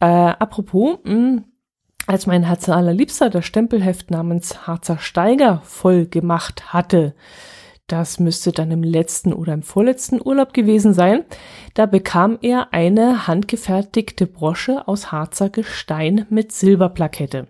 Äh, 0.00 0.06
apropos, 0.06 0.98
mh, 1.04 1.12
hm, 1.12 1.44
als 2.08 2.26
mein 2.26 2.42
Herz 2.42 2.68
allerliebster 2.68 3.30
das 3.30 3.44
Stempelheft 3.44 4.10
namens 4.10 4.66
Harzer 4.66 4.98
Steiger 4.98 5.60
voll 5.62 6.06
gemacht 6.06 6.72
hatte, 6.72 7.14
das 7.88 8.20
müsste 8.20 8.52
dann 8.52 8.70
im 8.70 8.82
letzten 8.82 9.32
oder 9.32 9.54
im 9.54 9.62
vorletzten 9.62 10.20
Urlaub 10.24 10.52
gewesen 10.52 10.94
sein, 10.94 11.24
da 11.74 11.86
bekam 11.86 12.38
er 12.40 12.72
eine 12.72 13.26
handgefertigte 13.26 14.26
Brosche 14.26 14.86
aus 14.86 15.10
Harzer 15.10 15.50
Gestein 15.50 16.26
mit 16.30 16.52
Silberplakette. 16.52 17.48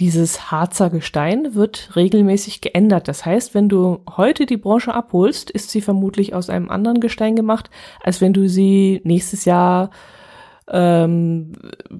Dieses 0.00 0.50
Harzer 0.50 0.90
Gestein 0.90 1.54
wird 1.54 1.94
regelmäßig 1.96 2.60
geändert. 2.60 3.08
Das 3.08 3.26
heißt, 3.26 3.54
wenn 3.54 3.68
du 3.68 4.00
heute 4.16 4.46
die 4.46 4.56
Brosche 4.56 4.94
abholst, 4.94 5.50
ist 5.50 5.70
sie 5.70 5.80
vermutlich 5.80 6.34
aus 6.34 6.48
einem 6.48 6.70
anderen 6.70 7.00
Gestein 7.00 7.36
gemacht, 7.36 7.70
als 8.02 8.20
wenn 8.20 8.32
du 8.32 8.48
sie 8.48 9.00
nächstes 9.04 9.44
Jahr 9.44 9.90
ähm, 10.68 11.52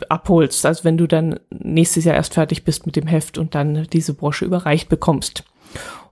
abholst. 0.08 0.64
Also 0.64 0.84
wenn 0.84 0.96
du 0.96 1.06
dann 1.06 1.40
nächstes 1.50 2.04
Jahr 2.04 2.16
erst 2.16 2.34
fertig 2.34 2.64
bist 2.64 2.86
mit 2.86 2.96
dem 2.96 3.06
Heft 3.06 3.38
und 3.38 3.54
dann 3.54 3.86
diese 3.92 4.14
Brosche 4.14 4.44
überreicht 4.44 4.88
bekommst. 4.88 5.44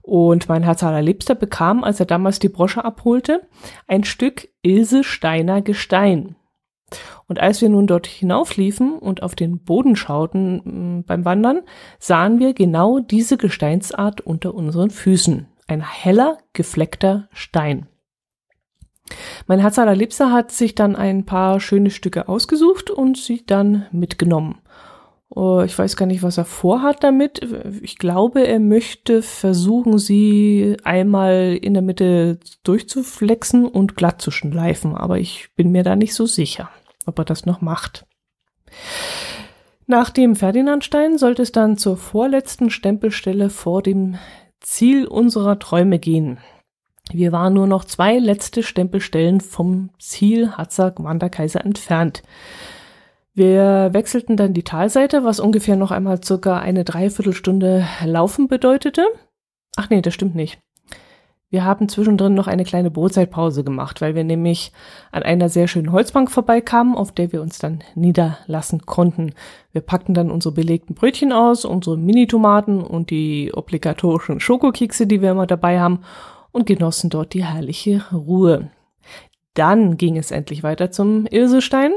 Und 0.01 0.49
mein 0.49 0.63
Herz 0.63 0.83
allerliebster 0.83 1.35
bekam, 1.35 1.83
als 1.83 1.99
er 1.99 2.05
damals 2.05 2.39
die 2.39 2.49
Brosche 2.49 2.83
abholte, 2.83 3.47
ein 3.87 4.03
Stück 4.03 4.47
Ilse 4.61 5.03
Steiner 5.03 5.61
Gestein. 5.61 6.35
Und 7.27 7.39
als 7.39 7.61
wir 7.61 7.69
nun 7.69 7.87
dort 7.87 8.07
hinaufliefen 8.07 8.97
und 8.97 9.23
auf 9.23 9.35
den 9.35 9.63
Boden 9.63 9.95
schauten 9.95 10.97
mm, 10.97 11.03
beim 11.05 11.23
Wandern, 11.23 11.61
sahen 11.99 12.39
wir 12.39 12.53
genau 12.53 12.99
diese 12.99 13.37
Gesteinsart 13.37 14.21
unter 14.21 14.53
unseren 14.53 14.89
Füßen. 14.89 15.47
Ein 15.67 15.81
heller, 15.81 16.39
gefleckter 16.53 17.29
Stein. 17.31 17.87
Mein 19.47 19.59
Herz 19.59 19.79
allerliebster 19.79 20.31
hat 20.31 20.51
sich 20.51 20.75
dann 20.75 20.95
ein 20.95 21.25
paar 21.25 21.59
schöne 21.59 21.89
Stücke 21.89 22.27
ausgesucht 22.27 22.89
und 22.89 23.17
sie 23.17 23.45
dann 23.45 23.85
mitgenommen. 23.91 24.59
Oh, 25.33 25.61
ich 25.61 25.77
weiß 25.79 25.95
gar 25.95 26.07
nicht, 26.07 26.23
was 26.23 26.37
er 26.37 26.43
vorhat 26.43 27.05
damit. 27.05 27.39
Ich 27.81 27.97
glaube, 27.97 28.45
er 28.45 28.59
möchte 28.59 29.21
versuchen, 29.21 29.97
sie 29.97 30.75
einmal 30.83 31.57
in 31.61 31.73
der 31.73 31.81
Mitte 31.81 32.37
durchzuflexen 32.63 33.65
und 33.65 33.95
glatt 33.95 34.21
zu 34.21 34.29
schleifen, 34.29 34.93
aber 34.93 35.19
ich 35.19 35.49
bin 35.55 35.71
mir 35.71 35.83
da 35.83 35.95
nicht 35.95 36.13
so 36.13 36.25
sicher, 36.25 36.69
ob 37.05 37.17
er 37.17 37.23
das 37.23 37.45
noch 37.45 37.61
macht. 37.61 38.05
Nach 39.87 40.09
dem 40.09 40.35
Ferdinandstein 40.35 41.17
sollte 41.17 41.43
es 41.43 41.53
dann 41.53 41.77
zur 41.77 41.95
vorletzten 41.95 42.69
Stempelstelle 42.69 43.49
vor 43.49 43.81
dem 43.81 44.17
Ziel 44.59 45.07
unserer 45.07 45.59
Träume 45.59 45.97
gehen. 45.97 46.39
Wir 47.09 47.31
waren 47.31 47.53
nur 47.53 47.67
noch 47.67 47.85
zwei 47.85 48.17
letzte 48.17 48.63
Stempelstellen 48.63 49.39
vom 49.39 49.91
Ziel 49.97 50.51
Hatzak 50.51 51.01
Wanderkaiser 51.01 51.63
entfernt. 51.63 52.21
Wir 53.33 53.89
wechselten 53.93 54.35
dann 54.35 54.53
die 54.53 54.63
Talseite, 54.63 55.23
was 55.23 55.39
ungefähr 55.39 55.77
noch 55.77 55.91
einmal 55.91 56.21
circa 56.21 56.59
eine 56.59 56.83
Dreiviertelstunde 56.83 57.85
Laufen 58.05 58.47
bedeutete. 58.47 59.05
Ach 59.77 59.89
nee, 59.89 60.01
das 60.01 60.13
stimmt 60.13 60.35
nicht. 60.35 60.59
Wir 61.49 61.65
haben 61.65 61.89
zwischendrin 61.89 62.33
noch 62.33 62.47
eine 62.47 62.63
kleine 62.63 62.91
Brotzeitpause 62.91 63.65
gemacht, 63.65 63.99
weil 63.99 64.15
wir 64.15 64.23
nämlich 64.23 64.71
an 65.11 65.23
einer 65.23 65.49
sehr 65.49 65.67
schönen 65.67 65.91
Holzbank 65.91 66.31
vorbeikamen, 66.31 66.95
auf 66.95 67.11
der 67.11 67.33
wir 67.33 67.41
uns 67.41 67.59
dann 67.59 67.83
niederlassen 67.93 68.85
konnten. 68.85 69.33
Wir 69.73 69.81
packten 69.81 70.13
dann 70.13 70.31
unsere 70.31 70.53
belegten 70.53 70.95
Brötchen 70.95 71.33
aus, 71.33 71.65
unsere 71.65 71.97
Mini-Tomaten 71.97 72.81
und 72.81 73.09
die 73.09 73.51
obligatorischen 73.53 74.39
Schokokekse, 74.39 75.07
die 75.07 75.21
wir 75.21 75.31
immer 75.31 75.47
dabei 75.47 75.81
haben, 75.81 75.99
und 76.53 76.65
genossen 76.65 77.09
dort 77.09 77.33
die 77.33 77.45
herrliche 77.45 78.05
Ruhe. 78.13 78.71
Dann 79.53 79.97
ging 79.97 80.17
es 80.17 80.31
endlich 80.31 80.63
weiter 80.63 80.91
zum 80.91 81.27
Ilsestein, 81.29 81.91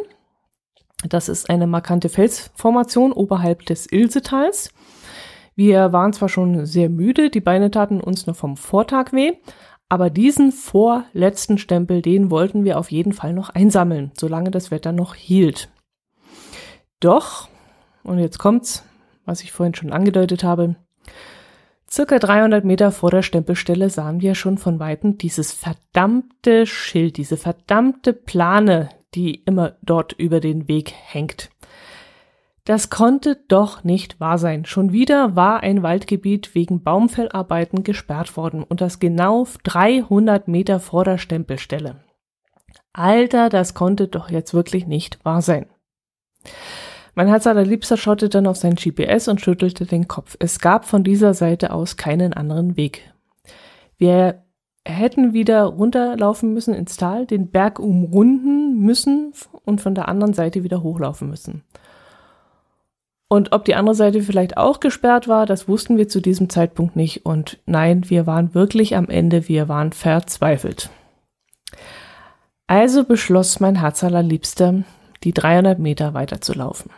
das 1.08 1.28
ist 1.28 1.50
eine 1.50 1.66
markante 1.66 2.08
Felsformation 2.08 3.12
oberhalb 3.12 3.66
des 3.66 3.90
Ilsetals. 3.90 4.70
Wir 5.54 5.92
waren 5.92 6.12
zwar 6.12 6.28
schon 6.28 6.66
sehr 6.66 6.88
müde, 6.88 7.30
die 7.30 7.40
Beine 7.40 7.70
taten 7.70 8.00
uns 8.00 8.26
noch 8.26 8.36
vom 8.36 8.56
Vortag 8.56 9.12
weh, 9.12 9.32
aber 9.88 10.10
diesen 10.10 10.50
vorletzten 10.50 11.58
Stempel, 11.58 12.02
den 12.02 12.30
wollten 12.30 12.64
wir 12.64 12.78
auf 12.78 12.90
jeden 12.90 13.12
Fall 13.12 13.32
noch 13.32 13.50
einsammeln, 13.50 14.10
solange 14.18 14.50
das 14.50 14.70
Wetter 14.70 14.92
noch 14.92 15.14
hielt. 15.14 15.68
Doch, 17.00 17.48
und 18.02 18.18
jetzt 18.18 18.38
kommt's, 18.38 18.84
was 19.24 19.42
ich 19.42 19.52
vorhin 19.52 19.74
schon 19.74 19.92
angedeutet 19.92 20.42
habe, 20.42 20.76
circa 21.88 22.18
300 22.18 22.64
Meter 22.64 22.90
vor 22.90 23.10
der 23.10 23.22
Stempelstelle 23.22 23.90
sahen 23.90 24.20
wir 24.20 24.34
schon 24.34 24.58
von 24.58 24.80
Weitem 24.80 25.18
dieses 25.18 25.52
verdammte 25.52 26.66
Schild, 26.66 27.16
diese 27.16 27.36
verdammte 27.36 28.12
Plane, 28.12 28.88
die 29.14 29.34
immer 29.44 29.76
dort 29.82 30.12
über 30.12 30.40
den 30.40 30.68
Weg 30.68 30.92
hängt. 30.92 31.50
Das 32.64 32.88
konnte 32.88 33.36
doch 33.48 33.84
nicht 33.84 34.20
wahr 34.20 34.38
sein. 34.38 34.64
Schon 34.64 34.92
wieder 34.92 35.36
war 35.36 35.62
ein 35.62 35.82
Waldgebiet 35.82 36.54
wegen 36.54 36.82
Baumfellarbeiten 36.82 37.84
gesperrt 37.84 38.38
worden 38.38 38.62
und 38.62 38.80
das 38.80 39.00
genau 39.00 39.46
300 39.64 40.48
Meter 40.48 40.80
vor 40.80 41.04
der 41.04 41.18
Stempelstelle. 41.18 41.96
Alter, 42.94 43.50
das 43.50 43.74
konnte 43.74 44.08
doch 44.08 44.30
jetzt 44.30 44.54
wirklich 44.54 44.86
nicht 44.86 45.22
wahr 45.24 45.42
sein. 45.42 45.66
Mein 47.14 47.28
Herz 47.28 47.46
allerliebster 47.46 47.96
schaute 47.96 48.28
dann 48.28 48.46
auf 48.46 48.56
sein 48.56 48.76
GPS 48.76 49.28
und 49.28 49.40
schüttelte 49.40 49.84
den 49.84 50.08
Kopf. 50.08 50.36
Es 50.40 50.58
gab 50.58 50.84
von 50.84 51.04
dieser 51.04 51.34
Seite 51.34 51.72
aus 51.72 51.96
keinen 51.96 52.32
anderen 52.32 52.76
Weg. 52.76 53.12
Wir 53.98 54.43
hätten 54.84 55.32
wieder 55.32 55.64
runterlaufen 55.64 56.52
müssen 56.52 56.74
ins 56.74 56.96
Tal, 56.96 57.26
den 57.26 57.50
Berg 57.50 57.78
umrunden 57.78 58.80
müssen 58.80 59.32
und 59.64 59.80
von 59.80 59.94
der 59.94 60.08
anderen 60.08 60.34
Seite 60.34 60.62
wieder 60.62 60.82
hochlaufen 60.82 61.28
müssen. 61.28 61.62
Und 63.28 63.52
ob 63.52 63.64
die 63.64 63.74
andere 63.74 63.94
Seite 63.94 64.20
vielleicht 64.20 64.56
auch 64.56 64.80
gesperrt 64.80 65.26
war, 65.26 65.46
das 65.46 65.66
wussten 65.66 65.96
wir 65.96 66.08
zu 66.08 66.20
diesem 66.20 66.50
Zeitpunkt 66.50 66.94
nicht. 66.94 67.24
Und 67.24 67.58
nein, 67.66 68.08
wir 68.08 68.26
waren 68.26 68.54
wirklich 68.54 68.94
am 68.94 69.08
Ende, 69.08 69.48
wir 69.48 69.68
waren 69.68 69.92
verzweifelt. 69.92 70.90
Also 72.66 73.04
beschloss 73.04 73.60
mein 73.60 73.80
Herz 73.80 74.04
allerliebster, 74.04 74.84
die 75.24 75.32
300 75.32 75.78
Meter 75.78 76.14
weiterzulaufen. 76.14 76.90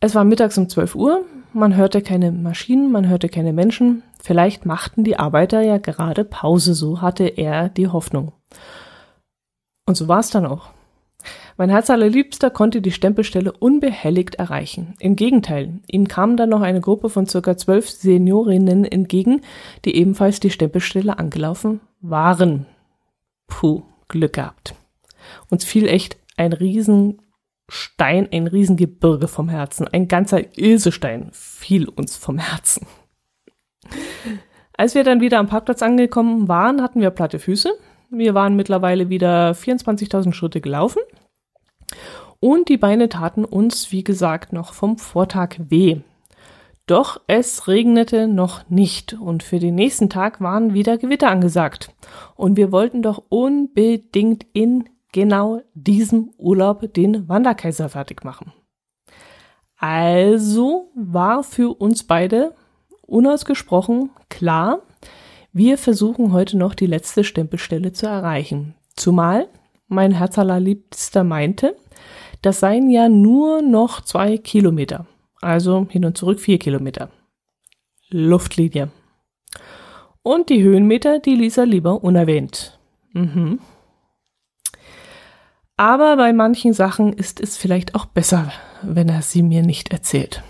Es 0.00 0.14
war 0.14 0.24
mittags 0.24 0.58
um 0.58 0.68
12 0.68 0.94
Uhr, 0.94 1.24
man 1.52 1.74
hörte 1.74 2.02
keine 2.02 2.30
Maschinen, 2.32 2.92
man 2.92 3.08
hörte 3.08 3.28
keine 3.30 3.54
Menschen. 3.54 4.02
Vielleicht 4.26 4.66
machten 4.66 5.04
die 5.04 5.20
Arbeiter 5.20 5.60
ja 5.60 5.78
gerade 5.78 6.24
Pause, 6.24 6.74
so 6.74 7.00
hatte 7.00 7.26
er 7.26 7.68
die 7.68 7.86
Hoffnung. 7.86 8.32
Und 9.86 9.96
so 9.96 10.08
war 10.08 10.18
es 10.18 10.30
dann 10.30 10.46
auch. 10.46 10.70
Mein 11.56 11.70
Herz 11.70 11.90
allerliebster 11.90 12.50
konnte 12.50 12.82
die 12.82 12.90
Stempelstelle 12.90 13.52
unbehelligt 13.52 14.34
erreichen. 14.34 14.94
Im 14.98 15.14
Gegenteil, 15.14 15.78
ihm 15.86 16.08
kam 16.08 16.36
dann 16.36 16.48
noch 16.48 16.62
eine 16.62 16.80
Gruppe 16.80 17.08
von 17.08 17.28
circa 17.28 17.56
zwölf 17.56 17.88
Seniorinnen 17.88 18.84
entgegen, 18.84 19.42
die 19.84 19.94
ebenfalls 19.94 20.40
die 20.40 20.50
Stempelstelle 20.50 21.20
angelaufen 21.20 21.78
waren. 22.00 22.66
Puh, 23.46 23.84
Glück 24.08 24.32
gehabt. 24.32 24.74
Uns 25.50 25.64
fiel 25.64 25.86
echt 25.86 26.16
ein 26.36 26.52
riesen 26.52 27.22
Stein, 27.68 28.28
ein 28.32 28.48
Riesengebirge 28.48 29.28
vom 29.28 29.48
Herzen. 29.48 29.86
Ein 29.86 30.08
ganzer 30.08 30.58
Ilsestein 30.58 31.28
fiel 31.30 31.88
uns 31.88 32.16
vom 32.16 32.38
Herzen. 32.38 32.88
Als 34.76 34.94
wir 34.94 35.04
dann 35.04 35.20
wieder 35.20 35.38
am 35.38 35.46
Parkplatz 35.46 35.82
angekommen 35.82 36.48
waren, 36.48 36.82
hatten 36.82 37.00
wir 37.00 37.10
platte 37.10 37.38
Füße. 37.38 37.72
Wir 38.10 38.34
waren 38.34 38.56
mittlerweile 38.56 39.08
wieder 39.08 39.52
24.000 39.52 40.32
Schritte 40.32 40.60
gelaufen. 40.60 41.00
Und 42.40 42.68
die 42.68 42.76
Beine 42.76 43.08
taten 43.08 43.44
uns, 43.44 43.90
wie 43.92 44.04
gesagt, 44.04 44.52
noch 44.52 44.74
vom 44.74 44.98
Vortag 44.98 45.56
weh. 45.58 46.00
Doch 46.86 47.20
es 47.26 47.66
regnete 47.66 48.28
noch 48.28 48.68
nicht 48.70 49.14
und 49.14 49.42
für 49.42 49.58
den 49.58 49.74
nächsten 49.74 50.08
Tag 50.08 50.40
waren 50.40 50.72
wieder 50.72 50.98
Gewitter 50.98 51.30
angesagt. 51.30 51.92
Und 52.36 52.56
wir 52.56 52.70
wollten 52.70 53.02
doch 53.02 53.24
unbedingt 53.28 54.46
in 54.52 54.84
genau 55.10 55.62
diesem 55.74 56.30
Urlaub 56.38 56.92
den 56.92 57.28
Wanderkaiser 57.28 57.88
fertig 57.88 58.22
machen. 58.22 58.52
Also 59.78 60.92
war 60.94 61.42
für 61.42 61.76
uns 61.80 62.04
beide 62.04 62.54
unausgesprochen 63.06 64.10
klar, 64.28 64.80
wir 65.52 65.78
versuchen 65.78 66.32
heute 66.32 66.58
noch 66.58 66.74
die 66.74 66.86
letzte 66.86 67.24
Stempelstelle 67.24 67.92
zu 67.92 68.06
erreichen. 68.06 68.74
Zumal 68.94 69.48
mein 69.88 70.12
Herzallerliebster 70.12 71.24
meinte, 71.24 71.76
das 72.42 72.60
seien 72.60 72.90
ja 72.90 73.08
nur 73.08 73.62
noch 73.62 74.02
zwei 74.02 74.36
Kilometer. 74.36 75.06
Also 75.40 75.86
hin 75.90 76.04
und 76.04 76.18
zurück 76.18 76.40
vier 76.40 76.58
Kilometer. 76.58 77.10
Luftlinie. 78.10 78.90
Und 80.22 80.48
die 80.48 80.62
Höhenmeter, 80.62 81.18
die 81.18 81.36
ließ 81.36 81.58
er 81.58 81.66
lieber 81.66 82.02
unerwähnt. 82.02 82.78
Mhm. 83.12 83.60
Aber 85.76 86.16
bei 86.16 86.32
manchen 86.32 86.72
Sachen 86.72 87.12
ist 87.12 87.40
es 87.40 87.56
vielleicht 87.56 87.94
auch 87.94 88.06
besser, 88.06 88.50
wenn 88.82 89.08
er 89.08 89.22
sie 89.22 89.42
mir 89.42 89.62
nicht 89.62 89.92
erzählt. 89.92 90.42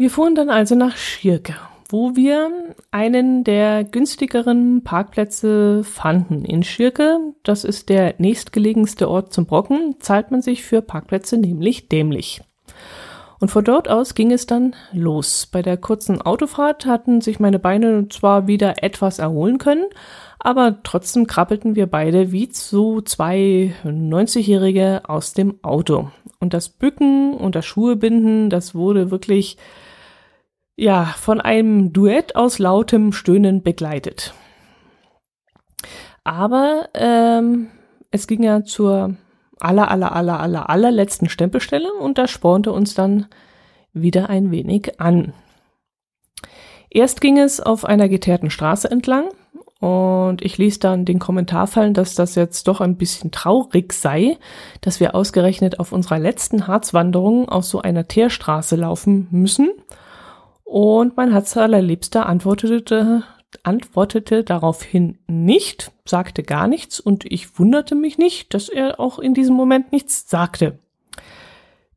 Wir 0.00 0.08
fuhren 0.08 0.34
dann 0.34 0.48
also 0.48 0.76
nach 0.76 0.96
Schirke, 0.96 1.56
wo 1.90 2.16
wir 2.16 2.50
einen 2.90 3.44
der 3.44 3.84
günstigeren 3.84 4.82
Parkplätze 4.82 5.84
fanden. 5.84 6.42
In 6.46 6.62
Schirke, 6.62 7.18
das 7.42 7.64
ist 7.64 7.90
der 7.90 8.14
nächstgelegenste 8.16 9.10
Ort 9.10 9.34
zum 9.34 9.44
Brocken, 9.44 9.96
zahlt 9.98 10.30
man 10.30 10.40
sich 10.40 10.62
für 10.62 10.80
Parkplätze 10.80 11.36
nämlich 11.36 11.90
dämlich. 11.90 12.40
Und 13.40 13.50
von 13.50 13.62
dort 13.62 13.90
aus 13.90 14.14
ging 14.14 14.32
es 14.32 14.46
dann 14.46 14.74
los. 14.92 15.46
Bei 15.52 15.60
der 15.60 15.76
kurzen 15.76 16.22
Autofahrt 16.22 16.86
hatten 16.86 17.20
sich 17.20 17.38
meine 17.38 17.58
Beine 17.58 18.08
zwar 18.08 18.46
wieder 18.46 18.82
etwas 18.82 19.18
erholen 19.18 19.58
können, 19.58 19.84
aber 20.38 20.82
trotzdem 20.82 21.26
krabbelten 21.26 21.76
wir 21.76 21.86
beide 21.86 22.32
wie 22.32 22.48
so 22.50 23.02
zwei 23.02 23.74
90-Jährige 23.84 25.02
aus 25.06 25.34
dem 25.34 25.62
Auto. 25.62 26.10
Und 26.38 26.54
das 26.54 26.70
Bücken 26.70 27.34
und 27.34 27.54
das 27.54 27.66
Schuhebinden, 27.66 28.48
das 28.48 28.74
wurde 28.74 29.10
wirklich, 29.10 29.58
ja, 30.80 31.04
von 31.04 31.42
einem 31.42 31.92
Duett 31.92 32.36
aus 32.36 32.58
lautem 32.58 33.12
Stöhnen 33.12 33.62
begleitet. 33.62 34.32
Aber 36.24 36.88
ähm, 36.94 37.68
es 38.10 38.26
ging 38.26 38.42
ja 38.42 38.64
zur 38.64 39.14
aller, 39.58 39.90
aller, 39.90 40.16
aller, 40.16 40.40
aller, 40.40 40.70
allerletzten 40.70 41.28
Stempelstelle 41.28 41.92
und 41.92 42.16
das 42.16 42.30
spornte 42.30 42.72
uns 42.72 42.94
dann 42.94 43.26
wieder 43.92 44.30
ein 44.30 44.50
wenig 44.50 44.98
an. 45.00 45.34
Erst 46.88 47.20
ging 47.20 47.38
es 47.38 47.60
auf 47.60 47.84
einer 47.84 48.08
geteerten 48.08 48.48
Straße 48.48 48.90
entlang 48.90 49.28
und 49.80 50.40
ich 50.40 50.56
ließ 50.56 50.78
dann 50.78 51.04
den 51.04 51.18
Kommentar 51.18 51.66
fallen, 51.66 51.92
dass 51.92 52.14
das 52.14 52.36
jetzt 52.36 52.68
doch 52.68 52.80
ein 52.80 52.96
bisschen 52.96 53.30
traurig 53.30 53.92
sei, 53.92 54.38
dass 54.80 54.98
wir 54.98 55.14
ausgerechnet 55.14 55.78
auf 55.78 55.92
unserer 55.92 56.18
letzten 56.18 56.66
Harzwanderung 56.66 57.50
auf 57.50 57.66
so 57.66 57.82
einer 57.82 58.08
Teerstraße 58.08 58.76
laufen 58.76 59.28
müssen. 59.30 59.68
Und 60.70 61.16
mein 61.16 61.32
Herz 61.32 61.56
allerliebster 61.56 62.26
antwortete 62.26 63.24
antwortete 63.64 64.44
daraufhin 64.44 65.18
nicht, 65.26 65.90
sagte 66.04 66.44
gar 66.44 66.68
nichts 66.68 67.00
und 67.00 67.24
ich 67.24 67.58
wunderte 67.58 67.96
mich 67.96 68.18
nicht, 68.18 68.54
dass 68.54 68.68
er 68.68 69.00
auch 69.00 69.18
in 69.18 69.34
diesem 69.34 69.56
Moment 69.56 69.90
nichts 69.90 70.30
sagte. 70.30 70.78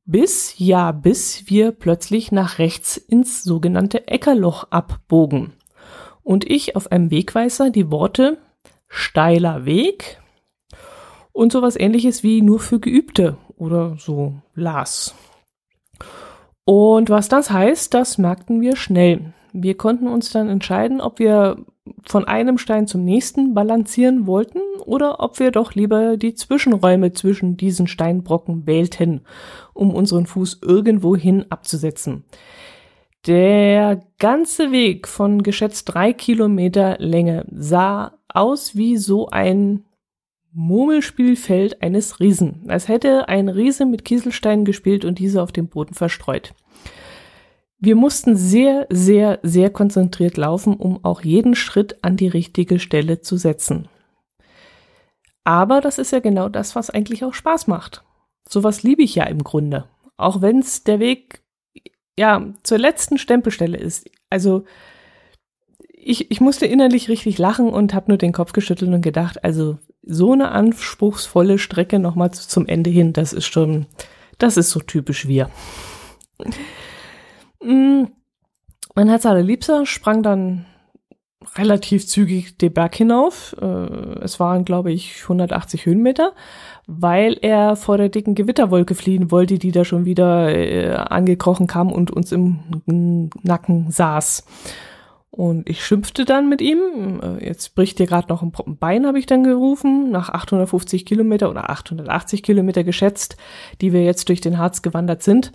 Bis, 0.05 0.55
ja, 0.57 0.91
bis 0.91 1.43
wir 1.51 1.71
plötzlich 1.71 2.31
nach 2.31 2.57
rechts 2.57 2.97
ins 2.97 3.43
sogenannte 3.43 4.07
Eckerloch 4.07 4.65
abbogen 4.71 5.53
und 6.23 6.43
ich 6.43 6.75
auf 6.75 6.91
einem 6.91 7.11
Wegweiser 7.11 7.69
die 7.69 7.91
Worte 7.91 8.39
steiler 8.87 9.65
Weg 9.65 10.19
und 11.31 11.51
sowas 11.51 11.75
ähnliches 11.79 12.23
wie 12.23 12.41
nur 12.41 12.59
für 12.59 12.79
Geübte 12.79 13.37
oder 13.55 13.97
so 13.99 14.33
las. 14.55 15.13
Und 16.65 17.09
was 17.09 17.27
das 17.27 17.51
heißt, 17.51 17.93
das 17.93 18.17
merkten 18.17 18.61
wir 18.61 18.75
schnell. 18.75 19.33
Wir 19.51 19.75
konnten 19.75 20.07
uns 20.07 20.31
dann 20.31 20.49
entscheiden, 20.49 21.01
ob 21.01 21.19
wir 21.19 21.57
von 22.05 22.25
einem 22.25 22.57
Stein 22.57 22.87
zum 22.87 23.03
nächsten 23.03 23.53
balancieren 23.53 24.25
wollten 24.25 24.59
oder 24.85 25.19
ob 25.19 25.39
wir 25.39 25.51
doch 25.51 25.73
lieber 25.73 26.17
die 26.17 26.33
Zwischenräume 26.33 27.11
zwischen 27.11 27.57
diesen 27.57 27.87
Steinbrocken 27.87 28.65
wählten, 28.65 29.21
um 29.73 29.93
unseren 29.93 30.25
Fuß 30.25 30.59
irgendwohin 30.61 31.45
abzusetzen. 31.51 32.23
Der 33.27 34.01
ganze 34.17 34.71
Weg 34.71 35.07
von 35.07 35.43
geschätzt 35.43 35.93
drei 35.93 36.13
Kilometer 36.13 36.97
Länge 36.99 37.45
sah 37.51 38.13
aus 38.27 38.75
wie 38.75 38.97
so 38.97 39.27
ein 39.27 39.85
Murmelspielfeld 40.53 41.81
eines 41.81 42.19
Riesen, 42.19 42.65
als 42.67 42.87
hätte 42.87 43.27
ein 43.27 43.49
Riese 43.49 43.85
mit 43.85 44.05
Kieselsteinen 44.05 44.65
gespielt 44.65 45.03
und 45.03 45.19
diese 45.19 45.41
auf 45.41 45.51
dem 45.51 45.67
Boden 45.67 45.95
verstreut. 45.95 46.53
Wir 47.79 47.95
mussten 47.95 48.37
sehr, 48.37 48.87
sehr, 48.89 49.39
sehr 49.43 49.69
konzentriert 49.69 50.37
laufen, 50.37 50.75
um 50.75 51.03
auch 51.03 51.21
jeden 51.21 51.55
Schritt 51.55 52.03
an 52.03 52.15
die 52.15 52.29
richtige 52.29 52.79
Stelle 52.79 53.21
zu 53.21 53.35
setzen. 53.35 53.89
Aber 55.43 55.81
das 55.81 55.97
ist 55.97 56.11
ja 56.11 56.19
genau 56.19 56.47
das, 56.47 56.75
was 56.75 56.89
eigentlich 56.89 57.25
auch 57.25 57.33
Spaß 57.33 57.67
macht. 57.67 58.03
Sowas 58.47 58.83
liebe 58.83 59.03
ich 59.03 59.15
ja 59.15 59.25
im 59.25 59.43
Grunde. 59.43 59.89
Auch 60.15 60.41
wenn 60.41 60.59
es 60.59 60.83
der 60.83 60.99
Weg 60.99 61.41
ja 62.17 62.53
zur 62.63 62.77
letzten 62.77 63.17
Stempelstelle 63.17 63.77
ist. 63.77 64.09
Also 64.29 64.63
ich, 65.89 66.31
ich 66.31 66.39
musste 66.39 66.65
innerlich 66.65 67.09
richtig 67.09 67.37
lachen 67.37 67.69
und 67.69 67.93
habe 67.93 68.11
nur 68.11 68.17
den 68.17 68.31
Kopf 68.31 68.53
geschüttelt 68.53 68.93
und 68.93 69.01
gedacht, 69.01 69.43
also 69.43 69.77
so 70.03 70.33
eine 70.33 70.51
anspruchsvolle 70.51 71.57
Strecke 71.57 71.99
nochmal 71.99 72.31
zum 72.31 72.67
Ende 72.67 72.89
hin, 72.89 73.13
das 73.13 73.33
ist 73.33 73.45
schon, 73.45 73.85
das 74.37 74.57
ist 74.57 74.69
so 74.69 74.79
typisch 74.79 75.27
wir. 75.27 75.49
Mm, 77.61 78.03
mein 78.95 79.07
Herz 79.07 79.25
allerliebster 79.25 79.85
sprang 79.85 80.21
dann 80.21 80.65
relativ 81.55 82.07
zügig 82.07 82.57
den 82.57 82.73
Berg 82.73 82.95
hinauf. 82.95 83.55
Äh, 83.61 83.65
es 84.21 84.39
waren, 84.39 84.65
glaube 84.65 84.91
ich, 84.91 85.23
180 85.23 85.85
Höhenmeter, 85.85 86.33
weil 86.87 87.37
er 87.41 87.75
vor 87.75 87.97
der 87.97 88.09
dicken 88.09 88.35
Gewitterwolke 88.35 88.95
fliehen 88.95 89.31
wollte, 89.31 89.59
die 89.59 89.71
da 89.71 89.85
schon 89.85 90.05
wieder 90.05 90.53
äh, 90.55 90.93
angekrochen 90.93 91.67
kam 91.67 91.91
und 91.91 92.11
uns 92.11 92.31
im 92.31 93.29
Nacken 93.43 93.91
saß. 93.91 94.45
Und 95.35 95.67
ich 95.67 95.83
schimpfte 95.83 96.25
dann 96.25 96.47
mit 96.47 96.61
ihm. 96.61 97.19
Äh, 97.21 97.45
jetzt 97.45 97.73
bricht 97.73 97.97
dir 97.97 98.05
gerade 98.05 98.29
noch 98.29 98.43
ein 98.43 98.51
Bein, 98.77 99.07
habe 99.07 99.17
ich 99.17 99.25
dann 99.25 99.43
gerufen. 99.43 100.11
Nach 100.11 100.29
850 100.29 101.05
Kilometer 101.05 101.49
oder 101.49 101.69
880 101.69 102.43
Kilometer 102.43 102.83
geschätzt, 102.83 103.35
die 103.81 103.93
wir 103.93 104.03
jetzt 104.03 104.29
durch 104.29 104.41
den 104.41 104.57
Harz 104.57 104.81
gewandert 104.81 105.23
sind 105.23 105.51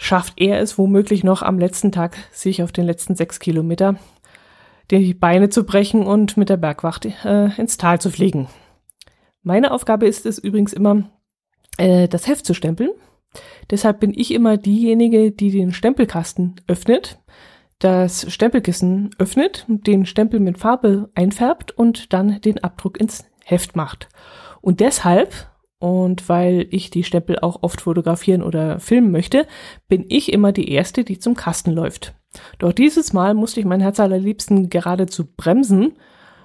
schafft 0.00 0.40
er 0.40 0.60
es 0.60 0.78
womöglich 0.78 1.24
noch 1.24 1.42
am 1.42 1.58
letzten 1.58 1.92
Tag, 1.92 2.16
sich 2.32 2.62
auf 2.62 2.72
den 2.72 2.86
letzten 2.86 3.16
sechs 3.16 3.38
Kilometer 3.38 3.96
die 4.90 5.12
Beine 5.12 5.50
zu 5.50 5.64
brechen 5.64 6.04
und 6.06 6.38
mit 6.38 6.48
der 6.48 6.56
Bergwacht 6.56 7.04
äh, 7.04 7.50
ins 7.60 7.76
Tal 7.76 8.00
zu 8.00 8.10
fliegen. 8.10 8.48
Meine 9.42 9.70
Aufgabe 9.72 10.06
ist 10.06 10.24
es 10.24 10.38
übrigens 10.38 10.72
immer, 10.72 11.10
äh, 11.76 12.08
das 12.08 12.26
Heft 12.26 12.46
zu 12.46 12.54
stempeln. 12.54 12.90
Deshalb 13.70 14.00
bin 14.00 14.12
ich 14.16 14.32
immer 14.32 14.56
diejenige, 14.56 15.30
die 15.30 15.50
den 15.50 15.72
Stempelkasten 15.72 16.56
öffnet, 16.66 17.18
das 17.80 18.32
Stempelkissen 18.32 19.10
öffnet, 19.18 19.64
den 19.68 20.06
Stempel 20.06 20.38
mit 20.38 20.58
Farbe 20.58 21.10
einfärbt 21.14 21.72
und 21.72 22.12
dann 22.12 22.40
den 22.40 22.62
Abdruck 22.62 23.00
ins 23.00 23.24
Heft 23.44 23.74
macht. 23.74 24.08
Und 24.60 24.80
deshalb 24.80 25.50
und 25.80 26.28
weil 26.28 26.66
ich 26.70 26.90
die 26.90 27.04
Stempel 27.04 27.38
auch 27.38 27.62
oft 27.62 27.80
fotografieren 27.80 28.42
oder 28.42 28.78
filmen 28.80 29.10
möchte, 29.10 29.46
bin 29.88 30.04
ich 30.10 30.30
immer 30.30 30.52
die 30.52 30.70
Erste, 30.70 31.04
die 31.04 31.18
zum 31.18 31.34
Kasten 31.34 31.70
läuft. 31.70 32.14
Doch 32.58 32.74
dieses 32.74 33.14
Mal 33.14 33.32
musste 33.32 33.60
ich 33.60 33.66
mein 33.66 33.80
Herz 33.80 33.98
allerliebsten 33.98 34.68
geradezu 34.68 35.24
bremsen, 35.24 35.94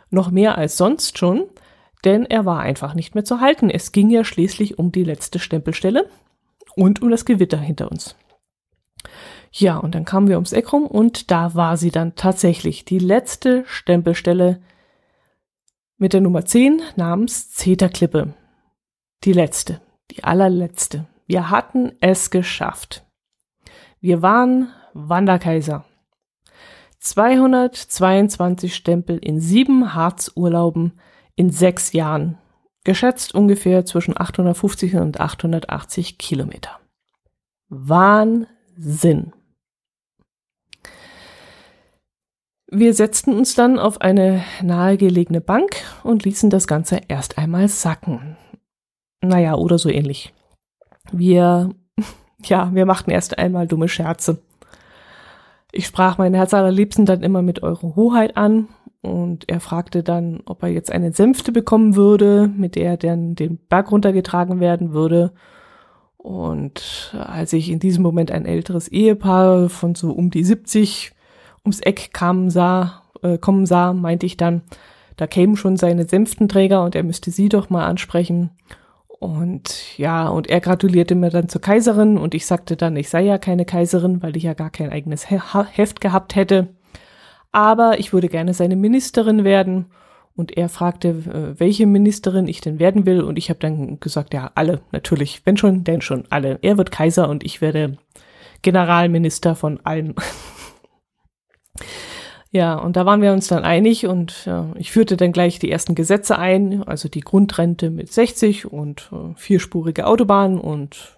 noch 0.10 0.32
mehr 0.32 0.58
als 0.58 0.78
sonst 0.78 1.18
schon, 1.18 1.44
denn 2.06 2.26
er 2.26 2.46
war 2.46 2.62
einfach 2.62 2.94
nicht 2.94 3.14
mehr 3.14 3.26
zu 3.26 3.42
halten. 3.42 3.70
Es 3.70 3.92
ging 3.92 4.10
ja 4.10 4.24
schließlich 4.24 4.80
um 4.80 4.94
die 4.94 5.04
letzte 5.04 5.40
Stempelstelle 5.40 6.08
und 6.78 7.02
um 7.02 7.10
das 7.10 7.26
Gewitter 7.26 7.60
hinter 7.60 7.92
uns. 7.92 8.16
Ja, 9.58 9.78
und 9.78 9.96
dann 9.96 10.04
kamen 10.04 10.28
wir 10.28 10.36
ums 10.36 10.52
Eck 10.52 10.74
rum 10.74 10.86
und 10.86 11.32
da 11.32 11.56
war 11.56 11.78
sie 11.78 11.90
dann 11.90 12.16
tatsächlich, 12.16 12.84
die 12.84 13.00
letzte 13.00 13.64
Stempelstelle 13.68 14.62
mit 15.98 16.12
der 16.12 16.20
Nummer 16.20 16.44
10 16.44 16.82
namens 16.98 17.52
Zeterklippe. 17.52 18.34
Die 19.24 19.32
letzte, 19.32 19.80
die 20.12 20.26
allerletzte. 20.26 21.06
Wir 21.26 21.50
hatten 21.50 21.94
es 22.02 22.32
geschafft. 22.32 23.06
Wir 24.02 24.22
waren 24.22 24.74
Wanderkaiser. 24.94 25.86
222 27.00 28.76
Stempel 28.76 29.18
in 29.18 29.40
sieben 29.40 29.94
Harzurlauben 29.94 31.00
in 31.36 31.50
sechs 31.50 31.94
Jahren. 31.94 32.38
Geschätzt 32.84 33.34
ungefähr 33.34 33.86
zwischen 33.86 34.20
850 34.20 34.96
und 34.96 35.22
880 35.22 36.18
Kilometer. 36.18 36.78
Wahnsinn. 37.70 39.32
Wir 42.72 42.96
setzten 42.96 43.34
uns 43.34 43.54
dann 43.54 43.78
auf 43.78 44.02
eine 44.02 44.44
nahegelegene 44.64 45.40
Bank 45.40 45.84
und 46.04 46.26
ließen 46.26 46.50
das 46.50 46.66
Ganze 46.66 47.00
erst 47.08 47.38
einmal 47.38 47.68
sacken. 47.68 48.38
Naja, 49.22 49.56
oder 49.56 49.78
so 49.78 49.90
ähnlich. 49.90 50.34
Wir, 51.12 51.70
ja, 52.44 52.74
wir 52.74 52.86
machten 52.86 53.12
erst 53.12 53.38
einmal 53.38 53.68
dumme 53.68 53.88
Scherze. 53.88 54.42
Ich 55.72 55.86
sprach 55.86 56.18
meinen 56.18 56.36
Herz 56.36 56.54
allerliebsten 56.54 57.06
dann 57.06 57.22
immer 57.22 57.42
mit 57.42 57.62
Eure 57.62 57.96
Hoheit 57.96 58.36
an 58.38 58.70
und 59.02 59.48
er 59.50 59.60
fragte 59.60 60.02
dann, 60.02 60.42
ob 60.46 60.64
er 60.64 60.70
jetzt 60.70 60.92
eine 60.92 61.14
Sänfte 61.14 61.52
bekommen 61.52 61.96
würde, 61.96 62.48
mit 62.48 62.76
der 62.76 62.92
er 62.92 62.98
dann 62.98 63.36
den 63.36 63.58
Berg 63.58 63.92
runtergetragen 63.92 64.60
werden 64.60 64.94
würde. 64.94 65.34
Und 66.18 67.16
als 67.20 67.54
ich 67.54 67.70
in 67.70 67.80
diesem 67.80 68.02
Moment 68.02 68.32
ein 68.32 68.46
älteres 68.46 68.88
Ehepaar 68.88 69.70
von 69.70 69.94
so 69.94 70.12
um 70.12 70.32
die 70.32 70.44
70 70.44 71.15
ums 71.66 71.80
Eck 71.82 72.12
kam, 72.14 72.50
sah, 72.50 73.04
äh, 73.22 73.38
kommen 73.38 73.66
sah, 73.66 73.94
meinte 73.94 74.26
ich 74.26 74.38
dann, 74.38 74.62
da 75.18 75.28
kämen 75.28 75.58
schon 75.58 75.78
seine 75.78 76.06
Sänftenträger 76.06 76.84
und 76.84 76.96
er 76.96 77.04
müsste 77.04 77.32
sie 77.32 77.50
doch 77.50 77.70
mal 77.70 77.86
ansprechen. 77.86 78.52
Und 79.08 79.98
ja, 79.98 80.28
und 80.28 80.50
er 80.50 80.60
gratulierte 80.60 81.16
mir 81.16 81.30
dann 81.30 81.50
zur 81.50 81.62
Kaiserin 81.62 82.18
und 82.18 82.34
ich 82.34 82.46
sagte 82.46 82.76
dann, 82.76 82.96
ich 82.98 83.10
sei 83.10 83.24
ja 83.24 83.38
keine 83.38 83.66
Kaiserin, 83.66 84.22
weil 84.22 84.36
ich 84.36 84.44
ja 84.44 84.54
gar 84.54 84.70
kein 84.70 84.92
eigenes 84.92 85.30
Heft 85.30 86.02
gehabt 86.02 86.36
hätte. 86.36 86.68
Aber 87.52 88.00
ich 88.00 88.12
würde 88.12 88.28
gerne 88.28 88.54
seine 88.54 88.76
Ministerin 88.76 89.46
werden. 89.46 89.86
Und 90.36 90.58
er 90.58 90.68
fragte, 90.68 91.56
welche 91.58 91.86
Ministerin 91.88 92.50
ich 92.50 92.60
denn 92.60 92.78
werden 92.78 93.06
will. 93.06 93.22
Und 93.22 93.38
ich 93.38 93.50
habe 93.50 93.60
dann 93.60 94.02
gesagt, 94.02 94.34
ja, 94.34 94.52
alle, 94.56 94.82
natürlich. 94.92 95.42
Wenn 95.46 95.56
schon, 95.56 95.86
denn 95.86 96.02
schon, 96.02 96.26
alle. 96.30 96.60
Er 96.62 96.78
wird 96.78 96.92
Kaiser 96.92 97.30
und 97.30 97.46
ich 97.46 97.62
werde 97.62 97.98
Generalminister 98.62 99.56
von 99.56 99.80
allen. 99.86 100.16
Ja, 102.56 102.76
und 102.76 102.96
da 102.96 103.06
waren 103.06 103.22
wir 103.22 103.34
uns 103.34 103.50
dann 103.50 103.66
einig 103.66 104.08
und 104.08 104.46
ja, 104.46 104.70
ich 104.76 104.90
führte 104.90 105.18
dann 105.18 105.34
gleich 105.34 105.60
die 105.60 105.70
ersten 105.70 105.94
Gesetze 105.94 106.40
ein, 106.40 106.84
also 106.84 107.10
die 107.10 107.20
Grundrente 107.20 107.90
mit 107.90 108.14
60 108.14 108.72
und 108.72 109.10
äh, 109.12 109.36
vierspurige 109.36 110.08
Autobahnen 110.08 110.58
und 110.58 111.18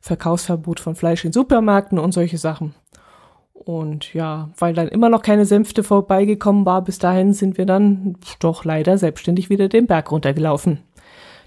Verkaufsverbot 0.00 0.80
von 0.80 0.96
Fleisch 0.96 1.24
in 1.24 1.30
Supermärkten 1.30 2.00
und 2.00 2.10
solche 2.10 2.36
Sachen. 2.36 2.74
Und 3.52 4.12
ja, 4.12 4.50
weil 4.58 4.74
dann 4.74 4.88
immer 4.88 5.08
noch 5.08 5.22
keine 5.22 5.46
Sänfte 5.46 5.84
vorbeigekommen 5.84 6.66
war, 6.66 6.82
bis 6.82 6.98
dahin 6.98 7.32
sind 7.32 7.56
wir 7.56 7.64
dann 7.64 8.16
doch 8.40 8.64
leider 8.64 8.98
selbstständig 8.98 9.50
wieder 9.50 9.68
den 9.68 9.86
Berg 9.86 10.10
runtergelaufen. 10.10 10.80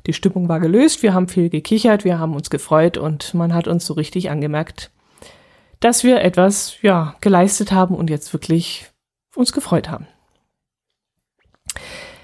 Die 0.07 0.13
Stimmung 0.13 0.47
war 0.47 0.61
gelöst, 0.61 1.03
wir 1.03 1.13
haben 1.13 1.27
viel 1.27 1.49
gekichert, 1.49 2.05
wir 2.05 2.19
haben 2.19 2.35
uns 2.35 2.49
gefreut 2.49 2.97
und 2.97 3.33
man 3.33 3.53
hat 3.53 3.67
uns 3.67 3.85
so 3.85 3.95
richtig 3.95 4.29
angemerkt, 4.29 4.91
dass 5.81 6.05
wir 6.05 6.21
etwas, 6.21 6.81
ja, 6.81 7.15
geleistet 7.19 7.73
haben 7.73 7.95
und 7.95 8.09
jetzt 8.09 8.31
wirklich 8.31 8.92
uns 9.35 9.53
gefreut 9.53 9.89
haben. 9.89 10.07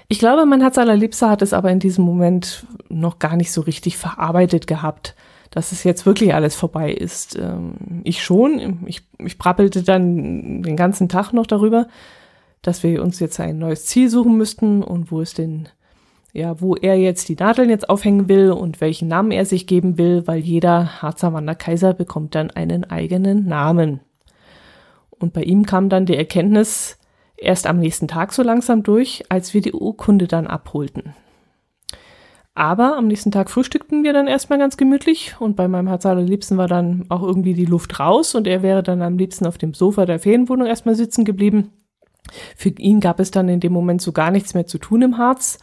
Ich 0.08 0.18
glaube, 0.18 0.44
mein 0.44 0.60
Herz 0.60 0.76
allerliebster 0.76 1.30
hat 1.30 1.40
es 1.40 1.52
aber 1.52 1.70
in 1.70 1.78
diesem 1.78 2.04
Moment 2.04 2.66
noch 2.88 3.20
gar 3.20 3.36
nicht 3.36 3.52
so 3.52 3.60
richtig 3.60 3.96
verarbeitet 3.96 4.66
gehabt, 4.66 5.14
dass 5.50 5.72
es 5.72 5.84
jetzt 5.84 6.04
wirklich 6.06 6.34
alles 6.34 6.56
vorbei 6.56 6.92
ist. 6.92 7.36
Ähm, 7.36 8.00
ich 8.04 8.22
schon. 8.22 8.80
Ich, 8.86 9.02
ich 9.18 9.38
brappelte 9.38 9.82
dann 9.82 10.62
den 10.62 10.76
ganzen 10.76 11.08
Tag 11.08 11.32
noch 11.32 11.46
darüber, 11.46 11.86
dass 12.62 12.82
wir 12.82 13.02
uns 13.02 13.20
jetzt 13.20 13.38
ein 13.40 13.58
neues 13.58 13.86
Ziel 13.86 14.10
suchen 14.10 14.36
müssten 14.36 14.82
und 14.82 15.10
wo 15.10 15.20
es 15.20 15.34
denn, 15.34 15.68
ja, 16.32 16.60
wo 16.60 16.74
er 16.74 16.96
jetzt 16.96 17.28
die 17.28 17.36
Nadeln 17.36 17.70
jetzt 17.70 17.88
aufhängen 17.88 18.28
will 18.28 18.50
und 18.50 18.80
welchen 18.80 19.08
Namen 19.08 19.30
er 19.30 19.44
sich 19.44 19.66
geben 19.66 19.98
will, 19.98 20.26
weil 20.26 20.40
jeder 20.40 21.02
Harzer 21.02 21.32
Wanderkaiser 21.32 21.94
bekommt 21.94 22.34
dann 22.34 22.50
einen 22.50 22.84
eigenen 22.84 23.46
Namen. 23.46 24.00
Und 25.10 25.32
bei 25.32 25.42
ihm 25.42 25.66
kam 25.66 25.88
dann 25.88 26.06
die 26.06 26.16
Erkenntnis, 26.16 26.99
erst 27.40 27.66
am 27.66 27.78
nächsten 27.78 28.08
Tag 28.08 28.32
so 28.32 28.42
langsam 28.42 28.82
durch, 28.82 29.24
als 29.28 29.54
wir 29.54 29.60
die 29.60 29.72
Urkunde 29.72 30.28
dann 30.28 30.46
abholten. 30.46 31.14
Aber 32.54 32.96
am 32.96 33.06
nächsten 33.06 33.30
Tag 33.30 33.48
frühstückten 33.48 34.02
wir 34.02 34.12
dann 34.12 34.26
erstmal 34.26 34.58
ganz 34.58 34.76
gemütlich 34.76 35.36
und 35.38 35.56
bei 35.56 35.68
meinem 35.68 35.88
Herz 35.88 36.04
allerliebsten 36.04 36.58
war 36.58 36.68
dann 36.68 37.06
auch 37.08 37.22
irgendwie 37.22 37.54
die 37.54 37.64
Luft 37.64 37.98
raus 38.00 38.34
und 38.34 38.46
er 38.46 38.62
wäre 38.62 38.82
dann 38.82 39.02
am 39.02 39.16
liebsten 39.16 39.46
auf 39.46 39.56
dem 39.56 39.72
Sofa 39.72 40.04
der 40.04 40.18
Ferienwohnung 40.18 40.66
erstmal 40.66 40.94
sitzen 40.94 41.24
geblieben. 41.24 41.72
Für 42.56 42.68
ihn 42.68 43.00
gab 43.00 43.20
es 43.20 43.30
dann 43.30 43.48
in 43.48 43.60
dem 43.60 43.72
Moment 43.72 44.02
so 44.02 44.12
gar 44.12 44.30
nichts 44.30 44.54
mehr 44.54 44.66
zu 44.66 44.78
tun 44.78 45.02
im 45.02 45.18
Harz. 45.18 45.58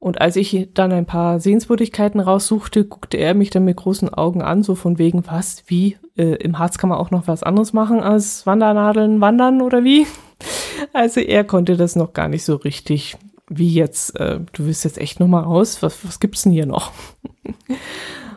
Und 0.00 0.20
als 0.20 0.36
ich 0.36 0.68
dann 0.74 0.92
ein 0.92 1.06
paar 1.06 1.40
Sehenswürdigkeiten 1.40 2.20
raussuchte, 2.20 2.84
guckte 2.84 3.16
er 3.16 3.34
mich 3.34 3.50
dann 3.50 3.64
mit 3.64 3.76
großen 3.76 4.12
Augen 4.12 4.42
an, 4.42 4.62
so 4.62 4.76
von 4.76 4.98
wegen, 4.98 5.26
was, 5.26 5.64
wie, 5.66 5.96
äh, 6.16 6.36
im 6.36 6.58
Harz 6.58 6.78
kann 6.78 6.90
man 6.90 6.98
auch 6.98 7.10
noch 7.10 7.26
was 7.26 7.42
anderes 7.42 7.72
machen 7.72 8.00
als 8.00 8.46
Wandernadeln 8.46 9.20
wandern 9.20 9.60
oder 9.60 9.82
wie? 9.84 10.06
Also 10.92 11.20
er 11.20 11.42
konnte 11.42 11.76
das 11.76 11.96
noch 11.96 12.12
gar 12.12 12.28
nicht 12.28 12.44
so 12.44 12.54
richtig. 12.54 13.16
Wie 13.50 13.72
jetzt, 13.72 14.14
äh, 14.20 14.38
du 14.52 14.66
willst 14.66 14.84
jetzt 14.84 14.98
echt 14.98 15.18
noch 15.18 15.26
mal 15.26 15.40
raus? 15.40 15.82
Was, 15.82 16.06
was 16.06 16.20
gibt's 16.20 16.42
denn 16.42 16.52
hier 16.52 16.66
noch? 16.66 16.92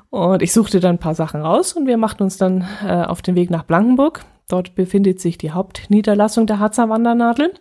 und 0.09 0.41
ich 0.41 0.53
suchte 0.53 0.79
dann 0.79 0.95
ein 0.95 0.99
paar 0.99 1.15
Sachen 1.15 1.41
raus 1.41 1.73
und 1.73 1.85
wir 1.85 1.97
machten 1.97 2.23
uns 2.23 2.37
dann 2.37 2.65
äh, 2.83 3.03
auf 3.03 3.21
den 3.21 3.35
Weg 3.35 3.51
nach 3.51 3.63
Blankenburg. 3.63 4.25
Dort 4.47 4.73
befindet 4.73 5.19
sich 5.19 5.37
die 5.37 5.51
Hauptniederlassung 5.51 6.47
der 6.47 6.59
Harzer 6.59 6.89
Wandernadel. 6.89 7.53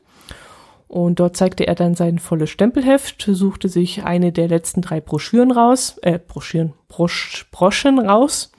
Und 0.90 1.20
dort 1.20 1.36
zeigte 1.36 1.68
er 1.68 1.76
dann 1.76 1.94
sein 1.94 2.18
volles 2.18 2.50
Stempelheft, 2.50 3.22
suchte 3.24 3.68
sich 3.68 4.02
eine 4.02 4.32
der 4.32 4.48
letzten 4.48 4.82
drei 4.82 5.00
Broschüren 5.00 5.52
raus, 5.52 5.98
äh, 6.02 6.18
Broschüren, 6.18 6.72
Brosch, 6.88 7.46
Broschen 7.52 8.00
raus, 8.00 8.50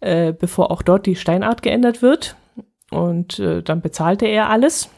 äh, 0.00 0.32
bevor 0.32 0.72
auch 0.72 0.82
dort 0.82 1.06
die 1.06 1.14
Steinart 1.14 1.62
geändert 1.62 2.02
wird. 2.02 2.34
Und 2.90 3.38
äh, 3.38 3.62
dann 3.62 3.80
bezahlte 3.80 4.26
er 4.26 4.50
alles. 4.50 4.90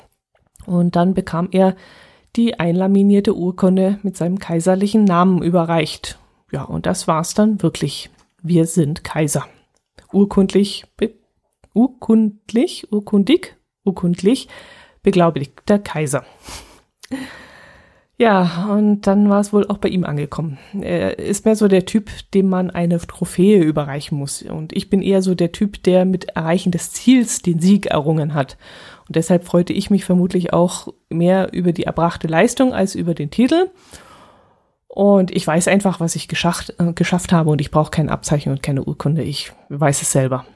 Und 0.65 0.97
dann 0.97 1.13
bekam 1.13 1.49
er 1.51 1.77
die 2.35 2.59
einlaminierte 2.59 3.37
Urkunde 3.37 3.99
mit 4.03 4.17
seinem 4.17 4.39
kaiserlichen 4.39 5.05
Namen 5.05 5.43
überreicht. 5.43 6.19
Ja, 6.51 6.63
und 6.63 6.87
das 6.87 7.07
war's 7.07 7.35
dann 7.35 7.61
wirklich. 7.61 8.09
Wir 8.41 8.65
sind 8.65 9.05
Kaiser. 9.05 9.45
Urkundlich, 10.15 10.87
urkundlich, 11.75 12.91
urkundig, 12.91 13.59
urkundlich 13.85 14.49
beglaubigter 15.05 15.79
Kaiser. 15.79 16.25
Ja, 18.17 18.69
und 18.71 19.03
dann 19.09 19.29
war 19.29 19.41
es 19.41 19.53
wohl 19.53 19.67
auch 19.67 19.79
bei 19.79 19.89
ihm 19.89 20.05
angekommen. 20.05 20.59
Er 20.81 21.19
ist 21.19 21.45
mehr 21.45 21.57
so 21.57 21.67
der 21.67 21.85
Typ, 21.85 22.11
dem 22.33 22.49
man 22.49 22.71
eine 22.71 22.99
Trophäe 22.99 23.61
überreichen 23.61 24.17
muss. 24.17 24.43
Und 24.43 24.73
ich 24.73 24.89
bin 24.89 25.03
eher 25.03 25.21
so 25.21 25.35
der 25.35 25.51
Typ, 25.51 25.83
der 25.83 26.05
mit 26.05 26.31
Erreichen 26.37 26.71
des 26.71 26.93
Ziels 26.93 27.43
den 27.43 27.59
Sieg 27.59 27.87
errungen 27.87 28.35
hat. 28.35 28.57
Und 29.09 29.17
deshalb 29.17 29.45
freute 29.45 29.73
ich 29.73 29.91
mich 29.91 30.05
vermutlich 30.05 30.53
auch 30.53 30.89
mehr 31.09 31.53
über 31.53 31.73
die 31.73 31.85
erbrachte 31.85 32.29
Leistung 32.29 32.73
als 32.73 32.95
über 32.95 33.15
den 33.15 33.31
Titel. 33.31 33.71
Und 34.87 35.33
ich 35.33 35.45
weiß 35.45 35.67
einfach, 35.67 35.99
was 35.99 36.15
ich 36.15 36.29
geschafft, 36.29 36.73
äh, 36.79 36.93
geschafft 36.93 37.33
habe 37.33 37.51
und 37.51 37.61
ich 37.61 37.73
brauche 37.73 37.91
kein 37.91 38.09
Abzeichen 38.09 38.53
und 38.53 38.63
keine 38.63 38.85
Urkunde. 38.85 39.25
Ich 39.25 39.53
weiß 39.69 40.03
es 40.03 40.13
selber. 40.13 40.47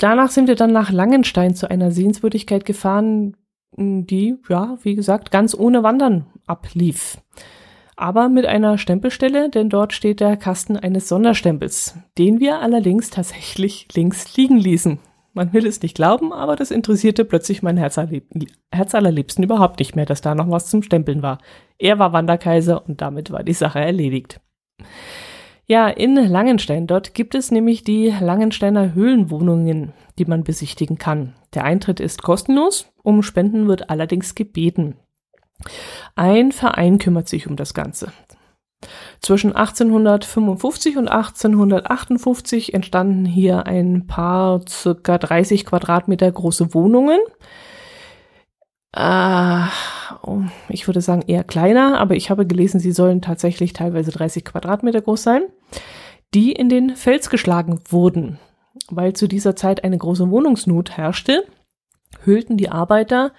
Danach 0.00 0.30
sind 0.30 0.48
wir 0.48 0.54
dann 0.54 0.72
nach 0.72 0.90
Langenstein 0.90 1.54
zu 1.54 1.70
einer 1.70 1.90
Sehenswürdigkeit 1.90 2.64
gefahren, 2.64 3.36
die, 3.76 4.38
ja, 4.48 4.78
wie 4.82 4.94
gesagt, 4.94 5.30
ganz 5.30 5.54
ohne 5.54 5.82
Wandern 5.82 6.24
ablief. 6.46 7.18
Aber 7.96 8.30
mit 8.30 8.46
einer 8.46 8.78
Stempelstelle, 8.78 9.50
denn 9.50 9.68
dort 9.68 9.92
steht 9.92 10.20
der 10.20 10.38
Kasten 10.38 10.78
eines 10.78 11.06
Sonderstempels, 11.06 11.98
den 12.16 12.40
wir 12.40 12.60
allerdings 12.60 13.10
tatsächlich 13.10 13.88
links 13.94 14.38
liegen 14.38 14.56
ließen. 14.56 14.98
Man 15.34 15.52
will 15.52 15.66
es 15.66 15.82
nicht 15.82 15.96
glauben, 15.96 16.32
aber 16.32 16.56
das 16.56 16.70
interessierte 16.70 17.26
plötzlich 17.26 17.62
mein 17.62 17.76
Herz, 17.76 17.98
Herz 18.72 18.94
allerliebsten 18.94 19.44
überhaupt 19.44 19.80
nicht 19.80 19.96
mehr, 19.96 20.06
dass 20.06 20.22
da 20.22 20.34
noch 20.34 20.50
was 20.50 20.70
zum 20.70 20.82
Stempeln 20.82 21.20
war. 21.22 21.38
Er 21.78 21.98
war 21.98 22.14
Wanderkaiser 22.14 22.88
und 22.88 23.02
damit 23.02 23.30
war 23.32 23.44
die 23.44 23.52
Sache 23.52 23.80
erledigt. 23.80 24.40
Ja, 25.70 25.86
in 25.86 26.16
Langenstein, 26.16 26.88
dort 26.88 27.14
gibt 27.14 27.36
es 27.36 27.52
nämlich 27.52 27.84
die 27.84 28.12
Langensteiner 28.20 28.92
Höhlenwohnungen, 28.92 29.92
die 30.18 30.24
man 30.24 30.42
besichtigen 30.42 30.98
kann. 30.98 31.34
Der 31.54 31.62
Eintritt 31.62 32.00
ist 32.00 32.24
kostenlos, 32.24 32.88
um 33.04 33.22
Spenden 33.22 33.68
wird 33.68 33.88
allerdings 33.88 34.34
gebeten. 34.34 34.96
Ein 36.16 36.50
Verein 36.50 36.98
kümmert 36.98 37.28
sich 37.28 37.46
um 37.46 37.54
das 37.54 37.72
Ganze. 37.72 38.12
Zwischen 39.20 39.54
1855 39.54 40.96
und 40.96 41.06
1858 41.06 42.74
entstanden 42.74 43.24
hier 43.24 43.68
ein 43.68 44.08
paar 44.08 44.62
circa 44.68 45.18
30 45.18 45.66
Quadratmeter 45.66 46.32
große 46.32 46.74
Wohnungen. 46.74 47.20
Äh, 48.90 49.66
ich 50.68 50.86
würde 50.86 51.00
sagen 51.00 51.22
eher 51.26 51.44
kleiner, 51.44 51.98
aber 51.98 52.16
ich 52.16 52.30
habe 52.30 52.46
gelesen, 52.46 52.80
sie 52.80 52.92
sollen 52.92 53.22
tatsächlich 53.22 53.72
teilweise 53.72 54.10
30 54.10 54.44
Quadratmeter 54.44 55.00
groß 55.00 55.22
sein, 55.22 55.42
die 56.34 56.52
in 56.52 56.68
den 56.68 56.96
Fels 56.96 57.30
geschlagen 57.30 57.80
wurden. 57.88 58.38
Weil 58.88 59.14
zu 59.14 59.28
dieser 59.28 59.56
Zeit 59.56 59.84
eine 59.84 59.98
große 59.98 60.30
Wohnungsnot 60.30 60.96
herrschte, 60.96 61.44
hüllten 62.24 62.56
die 62.56 62.70
Arbeiter 62.70 63.32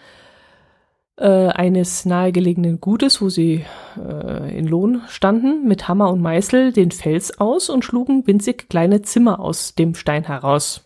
äh, 1.18 1.48
eines 1.48 2.06
nahegelegenen 2.06 2.82
Gutes, 2.82 3.22
wo 3.22 3.30
sie 3.30 3.66
äh, 3.98 4.58
in 4.58 4.68
Lohn 4.68 5.02
standen, 5.08 5.68
mit 5.68 5.88
Hammer 5.88 6.10
und 6.10 6.22
Meißel 6.22 6.74
den 6.74 6.92
Fels 6.92 7.40
aus 7.40 7.70
und 7.70 7.86
schlugen 7.86 8.28
winzig 8.28 8.70
kleine 8.70 9.02
Zimmer 9.02 9.40
aus 9.40 9.76
dem 9.76 9.96
Stein 9.96 10.24
heraus. 10.24 10.86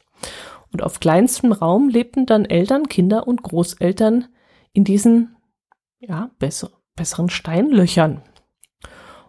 Und 0.72 0.84
auf 0.84 1.00
kleinstem 1.00 1.52
Raum 1.52 1.90
lebten 1.90 2.26
dann 2.26 2.46
Eltern, 2.46 2.90
Kinder 2.90 3.28
und 3.28 3.44
Großeltern 3.44 4.26
in 4.74 4.84
diesen 4.84 5.35
ja, 6.08 6.32
besser, 6.40 6.70
besseren 6.96 7.30
Steinlöchern. 7.30 8.22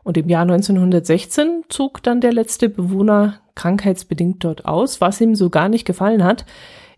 Und 0.03 0.17
im 0.17 0.29
Jahr 0.29 0.43
1916 0.43 1.65
zog 1.69 2.03
dann 2.03 2.21
der 2.21 2.33
letzte 2.33 2.69
Bewohner 2.69 3.41
krankheitsbedingt 3.57 4.45
dort 4.45 4.65
aus, 4.65 5.01
was 5.01 5.21
ihm 5.21 5.35
so 5.35 5.51
gar 5.51 5.69
nicht 5.69 5.85
gefallen 5.85 6.23
hat. 6.23 6.47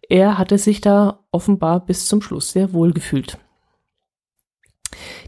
Er 0.08 0.36
hatte 0.36 0.58
sich 0.58 0.80
da 0.80 1.20
offenbar 1.30 1.84
bis 1.84 2.06
zum 2.06 2.20
Schluss 2.20 2.52
sehr 2.52 2.72
wohl 2.72 2.92
gefühlt. 2.92 3.38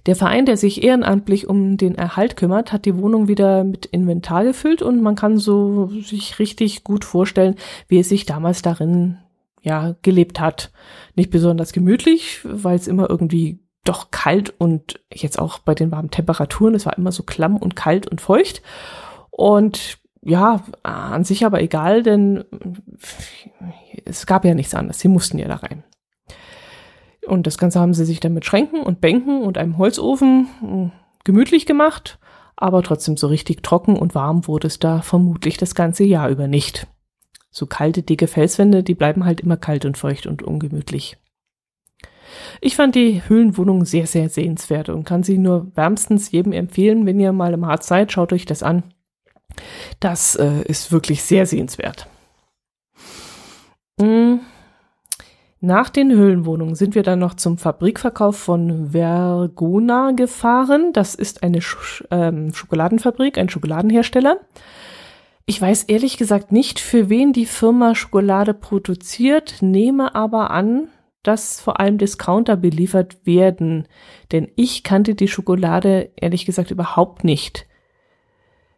Der 0.06 0.16
Verein, 0.16 0.46
der 0.46 0.56
sich 0.56 0.82
ehrenamtlich 0.82 1.48
um 1.48 1.76
den 1.76 1.94
Erhalt 1.94 2.36
kümmert, 2.36 2.72
hat 2.72 2.86
die 2.86 2.96
Wohnung 2.96 3.28
wieder 3.28 3.64
mit 3.64 3.86
Inventar 3.86 4.44
gefüllt 4.44 4.82
und 4.82 5.02
man 5.02 5.14
kann 5.14 5.38
so 5.38 5.88
sich 6.02 6.38
richtig 6.38 6.82
gut 6.84 7.04
vorstellen, 7.04 7.56
wie 7.88 7.98
es 7.98 8.08
sich 8.08 8.26
damals 8.26 8.62
darin 8.62 9.18
ja 9.62 9.94
gelebt 10.02 10.40
hat. 10.40 10.72
Nicht 11.14 11.30
besonders 11.30 11.72
gemütlich, 11.72 12.40
weil 12.44 12.76
es 12.76 12.88
immer 12.88 13.10
irgendwie 13.10 13.60
doch 13.84 14.10
kalt 14.10 14.52
und 14.58 15.00
jetzt 15.12 15.38
auch 15.38 15.58
bei 15.58 15.74
den 15.74 15.90
warmen 15.90 16.10
Temperaturen, 16.10 16.74
es 16.74 16.86
war 16.86 16.96
immer 16.96 17.12
so 17.12 17.22
klamm 17.22 17.56
und 17.56 17.76
kalt 17.76 18.06
und 18.06 18.20
feucht. 18.20 18.62
Und 19.30 19.98
ja, 20.22 20.62
an 20.82 21.24
sich 21.24 21.46
aber 21.46 21.62
egal, 21.62 22.02
denn 22.02 22.44
es 24.04 24.26
gab 24.26 24.44
ja 24.44 24.54
nichts 24.54 24.74
anderes. 24.74 25.00
Sie 25.00 25.08
mussten 25.08 25.38
ja 25.38 25.48
da 25.48 25.56
rein. 25.56 25.82
Und 27.26 27.46
das 27.46 27.58
Ganze 27.58 27.80
haben 27.80 27.94
sie 27.94 28.04
sich 28.04 28.20
dann 28.20 28.34
mit 28.34 28.44
Schränken 28.44 28.82
und 28.82 29.00
Bänken 29.00 29.42
und 29.42 29.56
einem 29.56 29.78
Holzofen 29.78 30.48
hm, 30.60 30.92
gemütlich 31.24 31.66
gemacht, 31.66 32.18
aber 32.56 32.82
trotzdem 32.82 33.16
so 33.16 33.28
richtig 33.28 33.62
trocken 33.62 33.96
und 33.96 34.14
warm 34.14 34.46
wurde 34.46 34.66
es 34.66 34.78
da 34.78 35.00
vermutlich 35.00 35.56
das 35.56 35.74
ganze 35.74 36.04
Jahr 36.04 36.28
über 36.28 36.48
nicht. 36.48 36.86
So 37.50 37.66
kalte, 37.66 38.02
dicke 38.02 38.26
Felswände, 38.26 38.82
die 38.82 38.94
bleiben 38.94 39.24
halt 39.24 39.40
immer 39.40 39.56
kalt 39.56 39.84
und 39.84 39.98
feucht 39.98 40.26
und 40.26 40.42
ungemütlich. 40.42 41.18
Ich 42.60 42.76
fand 42.76 42.94
die 42.94 43.22
Höhlenwohnung 43.26 43.84
sehr, 43.84 44.06
sehr 44.06 44.28
sehenswert 44.28 44.88
und 44.88 45.04
kann 45.04 45.22
sie 45.22 45.38
nur 45.38 45.70
wärmstens 45.74 46.30
jedem 46.30 46.52
empfehlen, 46.52 47.06
wenn 47.06 47.20
ihr 47.20 47.32
mal 47.32 47.52
im 47.52 47.66
Harz 47.66 47.86
seid, 47.86 48.12
schaut 48.12 48.32
euch 48.32 48.46
das 48.46 48.62
an. 48.62 48.82
Das 49.98 50.36
äh, 50.36 50.62
ist 50.64 50.92
wirklich 50.92 51.22
sehr 51.22 51.46
sehenswert. 51.46 52.06
Mhm. 53.98 54.40
Nach 55.62 55.90
den 55.90 56.10
Höhlenwohnungen 56.10 56.74
sind 56.74 56.94
wir 56.94 57.02
dann 57.02 57.18
noch 57.18 57.34
zum 57.34 57.58
Fabrikverkauf 57.58 58.36
von 58.36 58.92
Vergona 58.92 60.12
gefahren. 60.12 60.94
Das 60.94 61.14
ist 61.14 61.42
eine 61.42 61.60
Sch 61.60 62.02
ähm, 62.10 62.54
Schokoladenfabrik, 62.54 63.36
ein 63.36 63.50
Schokoladenhersteller. 63.50 64.38
Ich 65.44 65.60
weiß 65.60 65.84
ehrlich 65.84 66.16
gesagt 66.16 66.50
nicht, 66.50 66.80
für 66.80 67.10
wen 67.10 67.34
die 67.34 67.44
Firma 67.44 67.94
Schokolade 67.94 68.54
produziert, 68.54 69.56
nehme 69.60 70.14
aber 70.14 70.50
an, 70.50 70.88
dass 71.22 71.61
vor 71.61 71.80
allem 71.80 71.98
Discounter 71.98 72.56
beliefert 72.56 73.24
werden. 73.24 73.87
Denn 74.33 74.48
ich 74.56 74.83
kannte 74.83 75.14
die 75.14 75.28
Schokolade 75.28 76.11
ehrlich 76.16 76.46
gesagt 76.46 76.70
überhaupt 76.70 77.24
nicht. 77.24 77.66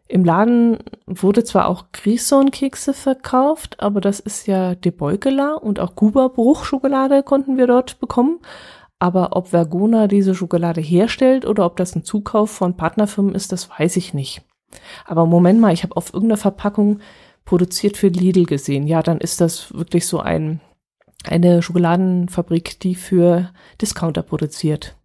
Im 0.07 0.25
Laden 0.25 0.79
wurde 1.07 1.43
zwar 1.43 1.67
auch 1.67 1.85
Grison-Kekse 1.93 2.93
verkauft, 2.93 3.79
aber 3.79 4.01
das 4.01 4.19
ist 4.19 4.47
ja 4.47 4.75
De 4.75 4.91
Beukela 4.91 5.55
und 5.55 5.79
auch 5.79 5.95
Kuba 5.95 6.27
Bruchschokolade 6.27 7.23
konnten 7.23 7.57
wir 7.57 7.67
dort 7.67 7.99
bekommen. 7.99 8.39
Aber 8.99 9.35
ob 9.35 9.47
Vergona 9.47 10.07
diese 10.07 10.35
Schokolade 10.35 10.81
herstellt 10.81 11.45
oder 11.45 11.65
ob 11.65 11.77
das 11.77 11.95
ein 11.95 12.03
Zukauf 12.03 12.51
von 12.51 12.77
Partnerfirmen 12.77 13.35
ist, 13.35 13.51
das 13.51 13.69
weiß 13.69 13.97
ich 13.97 14.13
nicht. 14.13 14.43
Aber 15.05 15.25
Moment 15.25 15.59
mal, 15.59 15.73
ich 15.73 15.83
habe 15.83 15.97
auf 15.97 16.13
irgendeiner 16.13 16.37
Verpackung 16.37 16.99
produziert 17.45 17.97
für 17.97 18.07
Lidl 18.07 18.45
gesehen. 18.45 18.87
Ja, 18.87 19.01
dann 19.01 19.17
ist 19.17 19.41
das 19.41 19.73
wirklich 19.73 20.07
so 20.07 20.19
ein, 20.19 20.61
eine 21.27 21.61
Schokoladenfabrik, 21.61 22.79
die 22.79 22.95
für 22.95 23.51
Discounter 23.81 24.23
produziert. 24.23 24.95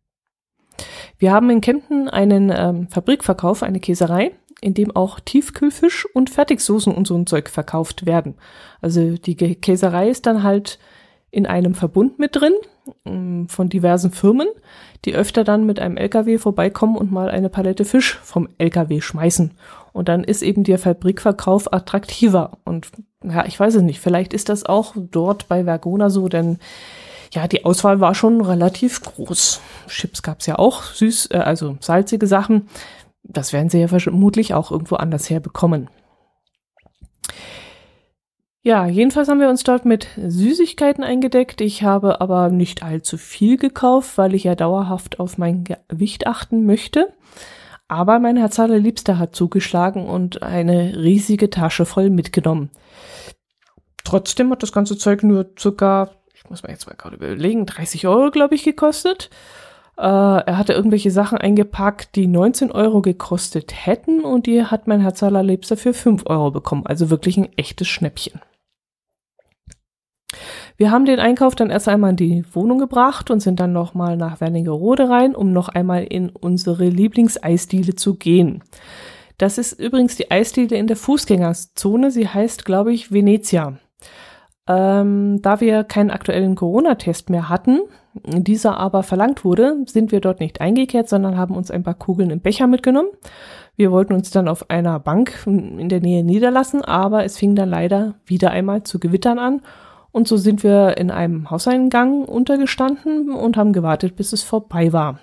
Wir 1.19 1.33
haben 1.33 1.51
in 1.51 1.61
Kempten 1.61 2.09
einen 2.09 2.53
ähm, 2.55 2.89
Fabrikverkauf, 2.89 3.63
eine 3.63 3.81
Käserei, 3.81 4.33
in 4.61 4.75
dem 4.75 4.95
auch 4.95 5.21
Tiefkühlfisch 5.21 6.07
und 6.15 6.31
Fertigsoßen 6.31 6.95
und 6.95 7.07
so 7.07 7.17
ein 7.17 7.27
Zeug 7.27 7.49
verkauft 7.49 8.07
werden. 8.07 8.35
Also 8.81 9.17
die 9.17 9.37
Käserei 9.37 10.09
ist 10.09 10.27
dann 10.27 10.43
halt 10.43 10.79
in 11.31 11.47
einem 11.47 11.75
Verbund 11.75 12.19
mit 12.19 12.37
drin 12.37 12.55
ähm, 13.05 13.49
von 13.49 13.69
diversen 13.69 14.11
Firmen, 14.11 14.49
die 15.05 15.15
öfter 15.15 15.45
dann 15.45 15.67
mit 15.67 15.79
einem 15.79 15.97
LKW 15.97 16.39
vorbeikommen 16.39 16.97
und 16.97 17.13
mal 17.13 17.29
eine 17.29 17.49
Palette 17.49 17.85
Fisch 17.85 18.19
vom 18.23 18.49
LKW 18.59 19.01
schmeißen. 19.01 19.53
Und 19.99 20.09
dann 20.09 20.23
ist 20.23 20.43
eben 20.43 20.63
der 20.63 20.79
Fabrikverkauf 20.79 21.73
attraktiver. 21.73 22.59
Und 22.65 22.87
ja, 23.25 23.45
ich 23.47 23.59
weiß 23.59 23.75
es 23.75 23.83
nicht, 23.83 23.99
vielleicht 23.99 24.33
ist 24.33 24.49
das 24.49 24.65
auch 24.65 24.95
dort 24.97 25.49
bei 25.49 25.65
Vergona 25.65 26.09
so, 26.09 26.29
denn 26.29 26.59
ja, 27.35 27.49
die 27.49 27.65
Auswahl 27.65 27.99
war 27.99 28.15
schon 28.15 28.41
relativ 28.41 29.03
groß. 29.03 29.61
Chips 29.89 30.23
gab's 30.23 30.47
ja 30.47 30.57
auch, 30.57 30.85
süß, 30.85 31.33
äh, 31.33 31.39
also 31.39 31.77
salzige 31.81 32.29
Sachen. 32.29 32.69
Das 33.25 33.53
werden 33.53 33.71
sie 33.71 33.81
ja 33.81 33.89
vermutlich 33.89 34.55
auch 34.55 34.71
irgendwo 34.71 34.95
anders 34.95 35.29
herbekommen. 35.29 35.91
Ja, 38.63 38.87
jedenfalls 38.87 39.29
haben 39.29 39.41
wir 39.41 39.51
uns 39.51 39.65
dort 39.65 39.85
mit 39.85 40.07
Süßigkeiten 40.17 41.03
eingedeckt. 41.03 41.61
Ich 41.61 41.83
habe 41.83 42.21
aber 42.21 42.51
nicht 42.51 42.85
allzu 42.85 43.19
viel 43.19 43.57
gekauft, 43.57 44.17
weil 44.17 44.37
ich 44.37 44.45
ja 44.45 44.55
dauerhaft 44.55 45.19
auf 45.19 45.39
mein 45.39 45.65
Gewicht 45.65 46.29
achten 46.29 46.67
möchte. 46.67 47.13
Aber 47.89 48.19
mein 48.19 48.37
Herz 48.37 48.61
allerliebster 48.61 49.19
hat 49.19 49.35
zugeschlagen 49.35 50.07
und 50.07 50.43
eine 50.43 50.95
riesige 50.97 51.49
Tasche 51.49 51.87
voll 51.87 52.11
mitgenommen. 52.11 52.71
Trotzdem 54.05 54.51
hat 54.51 54.63
das 54.63 54.73
ganze 54.73 54.97
Zeug 54.97 55.23
nur 55.23 55.47
circa, 55.59 56.11
ich 56.35 56.49
muss 56.49 56.63
mal 56.63 56.71
jetzt 56.71 56.87
mal 56.87 56.97
gerade 56.97 57.17
überlegen, 57.17 57.67
30 57.67 58.07
Euro, 58.07 58.31
glaube 58.31 58.55
ich, 58.55 58.63
gekostet. 58.63 59.31
Äh, 59.97 60.03
er 60.03 60.59
hatte 60.59 60.75
irgendwelche 60.75 61.11
Sachen 61.11 61.39
eingepackt, 61.39 62.15
die 62.15 62.27
19 62.27 62.71
Euro 62.71 63.03
gekostet 63.03 63.73
hätten 63.87 64.21
und 64.21 64.47
die 64.47 64.65
hat 64.65 64.87
mein 64.87 65.01
Herz 65.01 65.23
allerliebster 65.23 65.77
für 65.77 65.95
5 65.95 66.25
Euro 66.27 66.51
bekommen. 66.51 66.87
Also 66.87 67.11
wirklich 67.11 67.37
ein 67.37 67.49
echtes 67.57 67.89
Schnäppchen. 67.89 68.41
Wir 70.79 70.93
haben 70.93 71.07
den 71.07 71.19
Einkauf 71.19 71.57
dann 71.57 71.71
erst 71.71 71.89
einmal 71.89 72.11
in 72.11 72.17
die 72.17 72.45
Wohnung 72.53 72.79
gebracht 72.79 73.33
und 73.33 73.41
sind 73.41 73.59
dann 73.59 73.73
nochmal 73.73 74.17
nach 74.17 74.41
Wernigerode 74.41 75.11
rein, 75.11 75.35
um 75.35 75.53
noch 75.53 75.69
einmal 75.69 76.05
in 76.05 76.31
unsere 76.31 76.89
Lieblingseisdiele 76.89 77.97
zu 77.97 78.15
gehen. 78.15 78.63
Das 79.39 79.59
ist 79.59 79.73
übrigens 79.73 80.15
die 80.15 80.31
Eisdiele 80.31 80.77
in 80.77 80.87
der 80.87 80.97
Fußgängerzone. 80.97 82.13
Sie 82.13 82.29
heißt, 82.29 82.65
glaube 82.65 82.93
ich, 82.93 83.11
Venezia. 83.11 83.79
Ähm, 84.69 85.43
da 85.43 85.61
wir 85.61 85.83
keinen 85.83 86.13
aktuellen 86.13 86.55
Corona-Test 86.55 87.29
mehr 87.29 87.49
hatten, 87.49 87.81
dieser 88.15 88.77
aber 88.77 89.03
verlangt 89.03 89.45
wurde, 89.45 89.79
sind 89.87 90.13
wir 90.13 90.21
dort 90.21 90.39
nicht 90.39 90.61
eingekehrt, 90.61 91.09
sondern 91.09 91.37
haben 91.37 91.57
uns 91.57 91.73
ein 91.73 91.83
paar 91.83 91.95
Kugeln 91.95 92.31
im 92.31 92.41
Becher 92.41 92.69
mitgenommen. 92.69 93.11
Wir 93.75 93.91
wollten 93.91 94.13
uns 94.13 94.31
dann 94.31 94.47
auf 94.47 94.71
einer 94.71 95.01
Bank 95.01 95.45
in 95.45 95.89
der 95.89 96.01
Nähe 96.01 96.23
niederlassen, 96.23 96.85
aber 96.85 97.25
es 97.25 97.37
fing 97.37 97.57
dann 97.57 97.69
leider 97.69 98.15
wieder 98.27 98.53
einmal 98.53 98.85
zu 98.85 99.01
Gewittern 99.01 99.41
an 99.41 99.61
und 100.13 100.27
so 100.27 100.37
sind 100.37 100.63
wir 100.63 100.97
in 100.97 101.11
einem 101.11 101.51
Hauseingang 101.51 102.25
untergestanden 102.25 103.31
und 103.31 103.57
haben 103.57 103.73
gewartet, 103.73 104.17
bis 104.17 104.33
es 104.33 104.43
vorbei 104.43 104.93
war. 104.93 105.19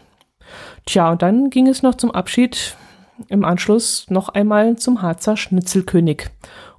Tja, 0.85 1.11
und 1.11 1.21
dann 1.21 1.49
ging 1.49 1.67
es 1.67 1.81
noch 1.81 1.95
zum 1.95 2.11
Abschied 2.11 2.75
im 3.29 3.45
Anschluss 3.45 4.05
noch 4.09 4.29
einmal 4.29 4.77
zum 4.77 5.01
Harzer 5.01 5.37
Schnitzelkönig 5.37 6.27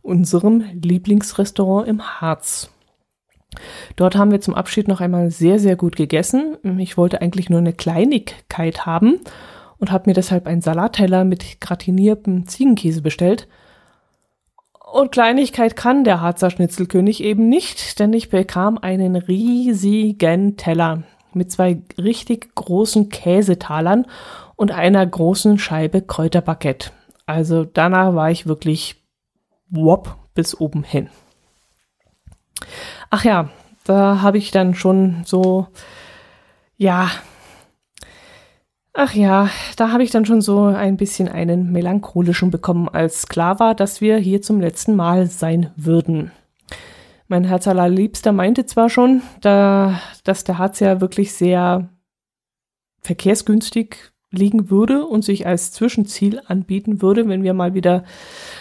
unserem 0.03 0.64
Lieblingsrestaurant 0.83 1.88
im 1.88 2.03
Harz. 2.03 2.71
Dort 3.97 4.16
haben 4.16 4.31
wir 4.31 4.40
zum 4.40 4.55
Abschied 4.55 4.87
noch 4.87 5.01
einmal 5.01 5.31
sehr, 5.31 5.59
sehr 5.59 5.77
gut 5.77 5.97
gegessen. 5.97 6.59
Ich 6.79 6.97
wollte 6.97 7.23
eigentlich 7.23 7.49
nur 7.49 7.59
eine 7.59 7.73
Kleinigkeit 7.73 8.87
haben 8.87 9.21
und 9.79 9.90
habe 9.90 10.11
mir 10.11 10.14
deshalb 10.14 10.47
einen 10.47 10.61
Salatteller 10.61 11.25
mit 11.25 11.61
gratiniertem 11.61 12.47
Ziegenkäse 12.47 13.03
bestellt. 13.03 13.49
Und 14.96 15.12
Kleinigkeit 15.12 15.76
kann 15.76 16.04
der 16.04 16.22
Harzer 16.22 16.48
Schnitzelkönig 16.48 17.22
eben 17.22 17.50
nicht, 17.50 17.98
denn 17.98 18.14
ich 18.14 18.30
bekam 18.30 18.78
einen 18.78 19.14
riesigen 19.14 20.56
Teller 20.56 21.02
mit 21.35 21.52
zwei 21.52 21.82
richtig 21.98 22.54
großen 22.54 23.11
Käsetalern 23.11 24.06
und 24.54 24.72
einer 24.72 25.04
großen 25.04 25.59
Scheibe 25.59 26.00
Kräuterbaguette. 26.00 26.92
Also 27.26 27.66
danach 27.66 28.14
war 28.14 28.30
ich 28.30 28.46
wirklich 28.46 29.04
wop 29.68 30.16
bis 30.32 30.59
oben 30.59 30.82
hin. 30.82 31.11
Ach 33.11 33.22
ja, 33.22 33.50
da 33.85 34.22
habe 34.22 34.38
ich 34.38 34.50
dann 34.50 34.74
schon 34.74 35.24
so, 35.26 35.66
ja, 36.78 37.11
ach 38.96 39.14
ja, 39.14 39.50
da 39.76 39.92
habe 39.92 40.02
ich 40.02 40.11
dann 40.11 40.24
schon 40.24 40.40
so 40.40 40.64
ein 40.64 40.96
bisschen 40.96 41.28
einen 41.28 41.70
melancholischen 41.70 42.50
bekommen, 42.50 42.88
als 42.88 43.28
klar 43.28 43.61
war, 43.61 43.74
dass 43.74 44.00
wir 44.00 44.16
hier 44.16 44.42
zum 44.42 44.61
letzten 44.61 44.96
Mal 44.96 45.26
sein 45.26 45.70
würden. 45.76 46.32
Mein 47.28 47.44
Herz 47.44 47.68
allerliebster 47.68 48.32
meinte 48.32 48.64
zwar 48.66 48.88
schon, 48.88 49.22
da, 49.42 50.00
dass 50.24 50.44
der 50.44 50.59
Harz 50.59 50.80
ja 50.80 51.00
wirklich 51.00 51.35
sehr 51.35 51.90
verkehrsgünstig 53.02 54.12
liegen 54.30 54.70
würde 54.70 55.04
und 55.04 55.24
sich 55.24 55.46
als 55.46 55.72
Zwischenziel 55.72 56.40
anbieten 56.46 57.02
würde, 57.02 57.28
wenn 57.28 57.42
wir 57.42 57.54
mal 57.54 57.74
wieder 57.74 58.04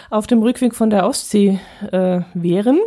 auf 0.09 0.27
dem 0.27 0.41
Rückweg 0.41 0.75
von 0.75 0.89
der 0.89 1.07
Ostsee 1.07 1.59
äh, 1.91 2.21
wären. 2.33 2.79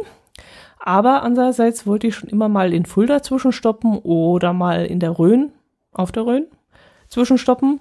Aber 0.79 1.23
andererseits 1.23 1.87
wollte 1.87 2.07
ich 2.09 2.15
schon 2.15 2.29
immer 2.29 2.49
mal 2.49 2.73
in 2.73 2.85
Fulda 2.87 3.23
zwischenstoppen 3.23 3.99
oder 3.99 4.53
mal 4.53 4.85
in 4.85 5.01
der 5.01 5.19
Rhön, 5.19 5.53
auf 5.93 6.13
der 6.13 6.27
Rhön 6.27 6.47
zwischenstoppen. 7.09 7.81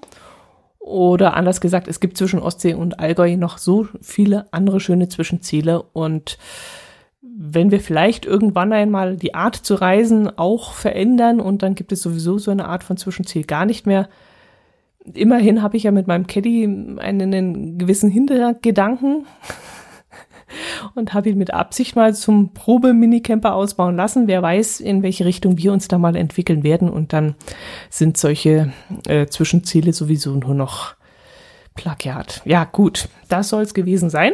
Oder 0.79 1.35
anders 1.35 1.59
gesagt, 1.59 1.87
es 1.87 1.99
gibt 1.99 2.17
zwischen 2.17 2.39
Ostsee 2.39 2.73
und 2.73 2.99
Allgäu 2.99 3.35
noch 3.35 3.57
so 3.57 3.87
viele 4.01 4.51
andere 4.51 4.79
schöne 4.79 5.09
Zwischenziele. 5.09 5.81
Und 5.81 6.37
wenn 7.21 7.71
wir 7.71 7.81
vielleicht 7.81 8.25
irgendwann 8.25 8.71
einmal 8.71 9.17
die 9.17 9.35
Art 9.35 9.55
zu 9.55 9.75
reisen 9.75 10.37
auch 10.37 10.73
verändern 10.73 11.39
und 11.41 11.61
dann 11.61 11.75
gibt 11.75 11.91
es 11.91 12.01
sowieso 12.01 12.37
so 12.37 12.51
eine 12.51 12.67
Art 12.67 12.83
von 12.83 12.95
Zwischenziel 12.95 13.43
gar 13.43 13.65
nicht 13.65 13.85
mehr, 13.85 14.07
immerhin 15.13 15.61
habe 15.61 15.77
ich 15.77 15.83
ja 15.83 15.91
mit 15.91 16.07
meinem 16.07 16.27
Caddy 16.27 16.63
einen, 16.63 16.99
einen 17.01 17.77
gewissen 17.77 18.09
Hintergedanken 18.09 19.25
und 20.95 21.13
habe 21.13 21.29
ihn 21.29 21.37
mit 21.37 21.53
Absicht 21.53 21.95
mal 21.95 22.13
zum 22.15 22.53
Probe-Minicamper 22.53 23.53
ausbauen 23.53 23.95
lassen. 23.95 24.27
Wer 24.27 24.41
weiß, 24.41 24.79
in 24.79 25.03
welche 25.03 25.25
Richtung 25.25 25.57
wir 25.57 25.73
uns 25.73 25.87
da 25.87 25.97
mal 25.97 26.15
entwickeln 26.15 26.63
werden. 26.63 26.89
Und 26.89 27.13
dann 27.13 27.35
sind 27.89 28.17
solche 28.17 28.71
äh, 29.07 29.27
Zwischenziele 29.27 29.93
sowieso 29.93 30.35
nur 30.35 30.53
noch 30.53 30.95
Plagiat. 31.75 32.41
Ja, 32.45 32.65
gut, 32.65 33.07
das 33.29 33.49
soll 33.49 33.63
es 33.63 33.73
gewesen 33.73 34.09
sein. 34.09 34.33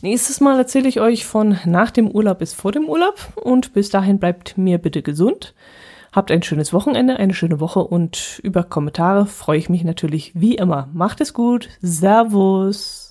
Nächstes 0.00 0.40
Mal 0.40 0.58
erzähle 0.58 0.88
ich 0.88 1.00
euch 1.00 1.26
von 1.26 1.58
nach 1.64 1.90
dem 1.90 2.08
Urlaub 2.08 2.38
bis 2.38 2.54
vor 2.54 2.72
dem 2.72 2.88
Urlaub 2.88 3.32
und 3.34 3.72
bis 3.72 3.90
dahin 3.90 4.18
bleibt 4.18 4.56
mir 4.56 4.78
bitte 4.78 5.02
gesund. 5.02 5.54
Habt 6.12 6.30
ein 6.30 6.42
schönes 6.42 6.72
Wochenende, 6.72 7.16
eine 7.16 7.34
schöne 7.34 7.60
Woche 7.60 7.80
und 7.80 8.40
über 8.42 8.62
Kommentare 8.62 9.26
freue 9.26 9.58
ich 9.58 9.68
mich 9.68 9.84
natürlich 9.84 10.32
wie 10.34 10.54
immer. 10.54 10.88
Macht 10.92 11.20
es 11.20 11.34
gut. 11.34 11.68
Servus. 11.82 13.05